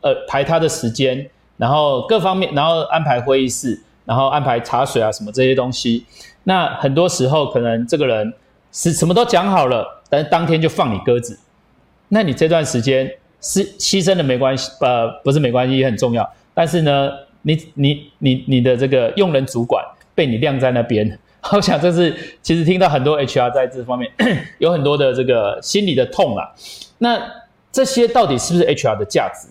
[0.00, 6.06] 呃排他的时间，然后各方面，然后安排会议室，然后安排茶水啊什么这些东西，
[6.44, 8.32] 那很多时候可能这个人
[8.74, 11.38] 是什么都讲好了，但是当天就放你鸽子。
[12.08, 13.08] 那你这段时间
[13.40, 16.28] 是牺牲的没关系，呃，不是没关系，也很重要。
[16.52, 17.10] 但是呢，
[17.42, 21.18] 你你你你的这个用人主管被你晾在那边，
[21.52, 22.12] 我想这是
[22.42, 24.10] 其实听到很多 HR 在这方面
[24.58, 26.52] 有很多的这个心里的痛啊。
[26.98, 27.20] 那
[27.70, 29.48] 这些到底是不是 HR 的价值？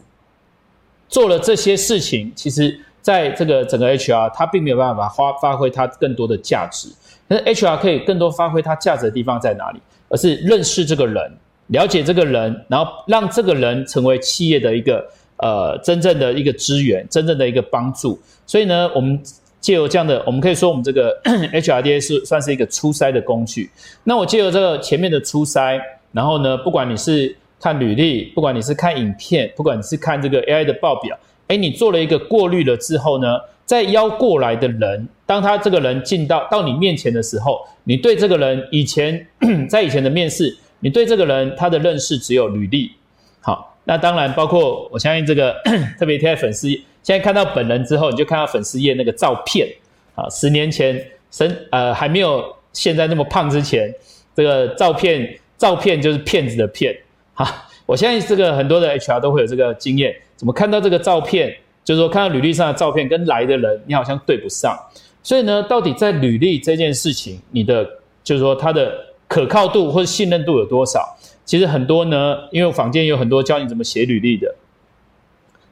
[1.07, 6.89] 做了这些事情，其实在这个整个 HR 他并没有办法发发挥他更多的价值。
[7.33, 9.79] 那 HR 可以更多发挥它价值的地方在哪里？
[10.09, 11.31] 而是认识这个人。
[11.67, 15.03] 了解这个人，然后让这个人成为企业的一个
[15.37, 18.19] 呃真正的一个资源，真正的一个帮助。
[18.45, 19.19] 所以呢，我们
[19.61, 23.71] 借由这样的，我们可以说我们这个 HRDA 是算是一个初筛的工具。
[24.03, 25.79] 那我借由这个前面的初筛，
[26.11, 31.17] 然后呢，不管你是看履历，不管你是看影片，不管你是看这个 AI 的报表，
[31.47, 39.27] 诶，你做了一个过滤了之后呢，在邀过来的人，当他这个人进到到你面前的时候，你对这个人以前
[39.69, 40.57] 在以前的面试。
[40.85, 42.91] 你对这个人他的认识只有履历，
[43.39, 45.55] 好，那当然包括我相信这个
[45.97, 46.67] 特别贴在粉丝，
[47.01, 49.65] 现在看到本人之后，你就看到粉丝页那个照片，
[50.13, 51.01] 啊，十年前
[51.31, 53.89] 身呃还没有现在那么胖之前，
[54.35, 56.93] 这个照片照片就是骗子的骗，
[57.33, 64.77] 哈，我相信这个很多的 HR 都会有这个经验，怎么看到这个照片，就是说看到履历上的照片跟来的人你好像对不上，
[65.21, 67.83] 所以呢，到底在履历这件事情，你的
[68.23, 68.91] 就是说它的。
[69.25, 71.17] 可靠度或者信任度有多少？
[71.43, 74.53] 其实很多呢，因为坊间有很多教你怎么写履历的，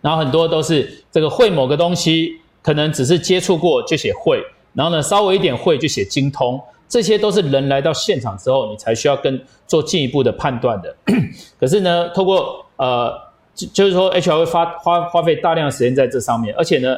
[0.01, 4.43] 然后很多都是这个会某个东西，可能只是接触过就写会，
[4.73, 6.59] 然后呢稍微一点会就写精通，
[6.89, 10.95] 这些都是人来到现场之后你才需要跟做进一步的判断的。
[11.59, 13.13] 可是呢，透过呃，
[13.53, 16.95] 就就是说 HR 会花花花费大量的时间在这上面，而且呢，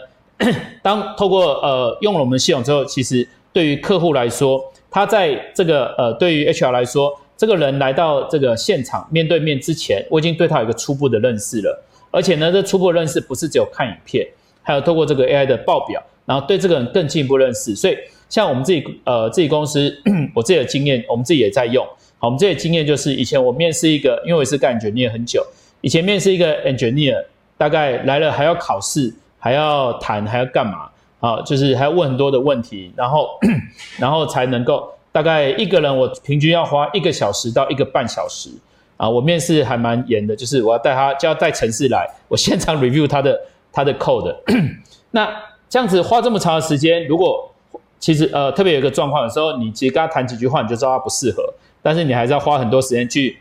[0.82, 4.64] 当透过呃用了我们的系统之后，其实对于客户来说。
[4.96, 11.84] 他在这个呃，对于 HR 来说，这个人来到这个现场面对面之前，我已经对他有一个初步的认识了。
[12.12, 14.24] 而且呢，这初步认识不是只有看影片，
[14.62, 17.76] 还有透过这个 AI 的报表，然后对这个人更进一步认识。
[17.76, 17.98] 所以，
[18.30, 19.92] 像我们自己呃自己公司，
[20.36, 21.84] 我自己的经验，我们自己也在用。
[22.20, 25.44] 好，我们自己的经验就是，以前我面试一个，因为我是干 engineer 很久，
[25.84, 27.22] 以前面试一个 engineer，
[27.58, 30.90] 大概来了还要考试，还要谈，还要干嘛？
[31.20, 33.38] 啊，就是还要问很多的问题，然后，
[34.00, 38.50] 然后才能够大概一个人，我平均要花一个小时到一个半小时
[38.96, 39.10] 啊。
[39.10, 43.38] 我面试还蛮严的，就是我要带他，就要带程式来，我现场 review 他的
[43.74, 44.34] 他的 code。
[45.12, 45.30] 那
[45.70, 47.54] 这样子花这么长的时间，如果
[48.00, 53.38] 其实呃特别有一个状况，的时候你其实跟他谈几句话，你就知道他不适合，但是你还是要花很多时间去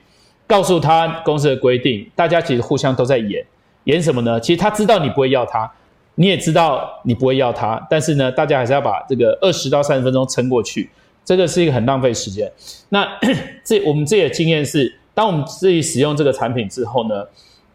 [0.52, 2.06] 告诉他公司的规定。
[2.14, 3.42] 大家其实互相都在演
[3.84, 4.38] 演什么呢？
[4.38, 5.72] 其实他知道你不会要他。
[6.16, 10.90] 你也知道你不会要他，但是呢，大家还是要把这个二十到三十分钟撑过去，
[11.24, 12.52] 这个是一个很浪费时间。
[12.90, 13.08] 那
[13.64, 17.24] 这我们自己的经验是，当我们自己使用这个产品之后呢，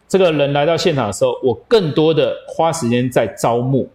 [0.06, 3.88] 这个人来到现场的时候，我更多的花时间在招募，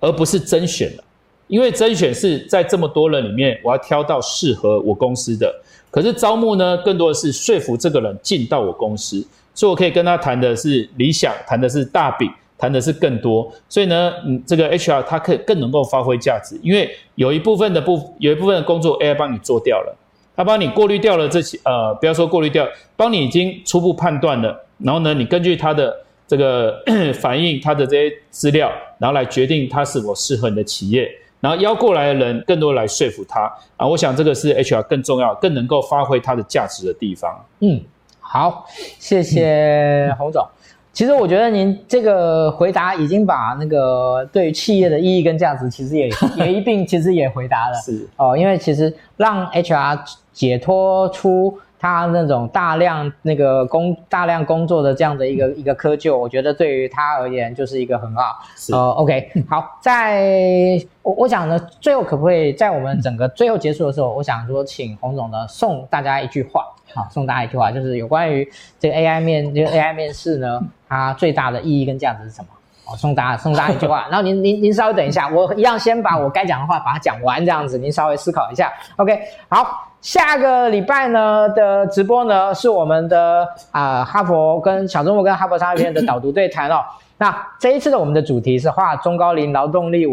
[0.00, 1.04] 而不是甄选了。
[1.46, 5.54] 因为甄选是在这么多人里面，我要挑到适合我公司的。
[5.96, 12.30] 可是招募呢，更多的是说服这个人进到我公司，所以我可以跟他谈的是理想，谈的是大饼。
[12.58, 19.94] 谈的是更多，所以呢，嗯，这个 HR 它可以更能够发挥价值，因为有一部分的部有一部分的工作 AI 帮你做掉了，
[20.34, 22.66] 他帮你过滤掉了这些，呃，不要说过滤掉，
[22.96, 25.94] 帮你已经初步判断了，然后呢，你根据他的
[26.26, 26.82] 这个
[27.20, 31.06] 反应，他的这些资料，然后来决定它是否适合你的企业，
[31.46, 33.42] 然后邀过来的人更多来说服他
[33.76, 37.44] 啊，我想这个是 HR 更重要、更能够发挥它的价值的地方。
[37.60, 37.80] 嗯。
[38.18, 38.66] 好，
[38.98, 40.44] 谢谢洪总。
[40.92, 47.74] 其实我觉得您这个回答已经把那个对于企业的意义跟价值，其实也 也一并，其实也回答了。
[47.74, 50.00] 是哦，因为其实让 HR
[50.32, 51.56] 解脱出
[51.86, 58.36] 他那种大量那个工大量工作的这样的一个一个窠臼，我觉得对于他而言就是一个很好。
[58.72, 66.64] 呃，OK，好，在我我想呢，最后可不可以在我们整个最后结束的时候，我想说，请洪总呢送大家一句话。
[66.94, 68.48] 好，送大家一句话，就是有关于
[68.80, 72.48] 这个 AI 面这个 AI 面试呢，它最大的意义跟价值是什么？
[72.90, 78.72] 我，送大家送大家一句话， 然后您您您稍微等一下，我一样先把我该讲的话把它讲完，这样子您稍微思考一下。
[78.96, 86.76] OK，好，下个礼拜呢的直播呢是我们的啊、哈佛跟小众物跟哈佛商学院的导读对谈哦。
[87.18, 90.06] 那这一次的我们的主题是画中高龄劳动力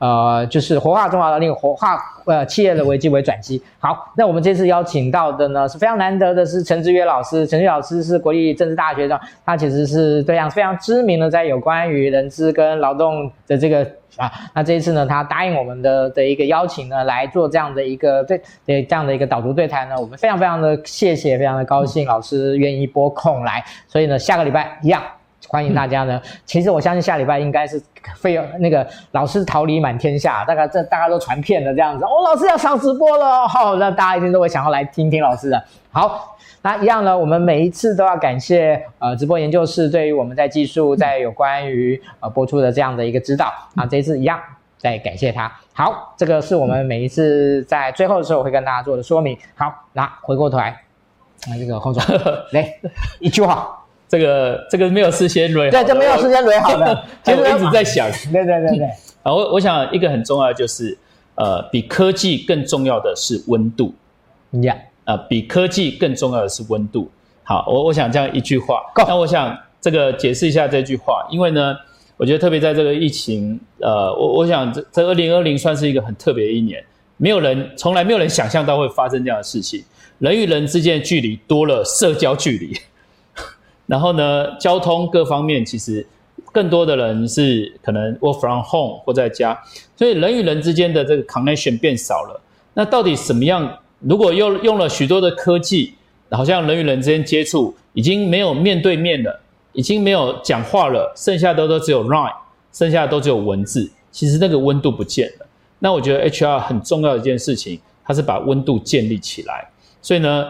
[0.00, 3.62] 呃，就是活化中华的那个活化呃企业的危机为转机。
[3.78, 7.46] 好，那我们这次邀请到的呢是非常难得的，是陈志约老师。
[7.46, 13.86] 陈志约老师是国立政治大学的，他其实是这样非常知名的，在有关于人资跟劳动的这个
[14.16, 14.32] 啊。
[14.54, 23.62] 那这一次呢，他答应我们的的一个邀请呢，来做这样的一个对对这样的一个导读对谈呢，我们非常非常的谢谢，非常的高兴，老师愿意拨空来。
[23.86, 25.02] 所以呢，下个礼拜一样。
[25.50, 26.22] 欢迎大家呢。
[26.46, 27.82] 其实我相信下礼拜应该是
[28.22, 32.04] 会有那个老师桃李满天下，大概这大家都传遍了这样子。
[32.04, 35.60] 哦，老师要上直播了，好、哦，那大家一定都会想要来听听老师的。
[35.90, 44.38] 好，那一样呢，我们每一次都要感谢呃直播研究室对于我们在技术在有关于呃播出的这样的一个指导啊，这一次一样
[44.78, 45.50] 再感谢他。
[45.72, 49.36] 好，这个是我们每一次在最后的时候会跟大家做的说明。
[49.56, 50.80] 好，那回过头来，
[51.48, 52.00] 那这个洪总
[52.52, 52.72] 来
[53.18, 53.76] 一句话。
[54.10, 57.04] 这个这个没有事先捋，对，就没有事先捋好的。
[57.22, 58.86] 其实我一直在想，对对对对。
[59.22, 60.98] 啊， 我我想一个很重要的就是，
[61.36, 63.94] 呃，比科技更重要的是温度。
[64.62, 67.08] 呀，呃，比科技更重要的是温度。
[67.44, 68.82] 好，我我想这样一句话。
[69.06, 71.76] 那我想这个解释一下这句话，因为呢，
[72.16, 76.84] 我觉得特别在这个疫情，呃，我我想这这二零二零算是一个很特别的一年，
[77.16, 79.84] 没有人从来没有人想象到会发生这样的事情，
[80.18, 82.76] 人与人之间的距离多了社交距离。
[83.90, 86.06] 然后呢，交通各方面其实
[86.52, 89.60] 更多的人是可能 work from home 或在家，
[89.96, 92.40] 所以人与人之间的这个 connection 变少了。
[92.74, 93.78] 那到底什么样？
[93.98, 95.94] 如果用用了许多的科技，
[96.30, 99.40] 好像人与人之间接触已经没有面对面了，
[99.72, 102.32] 已经没有讲话了，剩下的都只有 line，
[102.72, 103.90] 剩下的都只有文字。
[104.12, 105.46] 其实那个温度不见了。
[105.80, 109.68] 那我觉得 HR 很重要的一件事情，它是把温度建立起来。
[110.00, 110.46] 所以呢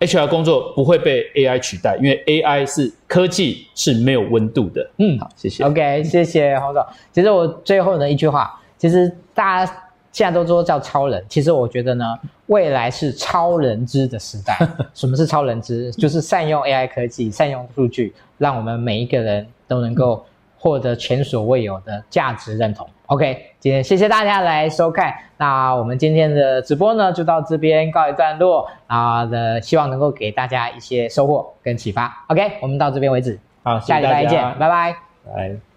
[0.00, 4.90] ，HR 工作不会被 AI 取代，因为 AI 是科技是没有温度的。
[4.98, 5.62] 嗯，好，谢谢。
[5.62, 6.84] OK，谢谢黄总。
[7.12, 9.72] 其实我最后的一句话，其实大家
[10.12, 14.58] 现在都说叫超人，其实我觉得呢，未来是超人知的时代。
[14.94, 15.92] 什么是超人知？
[15.92, 20.24] 就是善用 AI 科技，善用数据，让我们每一个人都能够
[20.60, 22.86] 获得前所未有的价值认同。
[23.06, 32.24] OK，今天谢谢大家来收看，那我们今天的直播呢就到这边告一段落啊的，希望能够给大家一些收获跟启发。
[32.28, 34.96] OK，我们到这边为止，好，下礼拜见，拜拜。
[35.26, 35.69] 拜。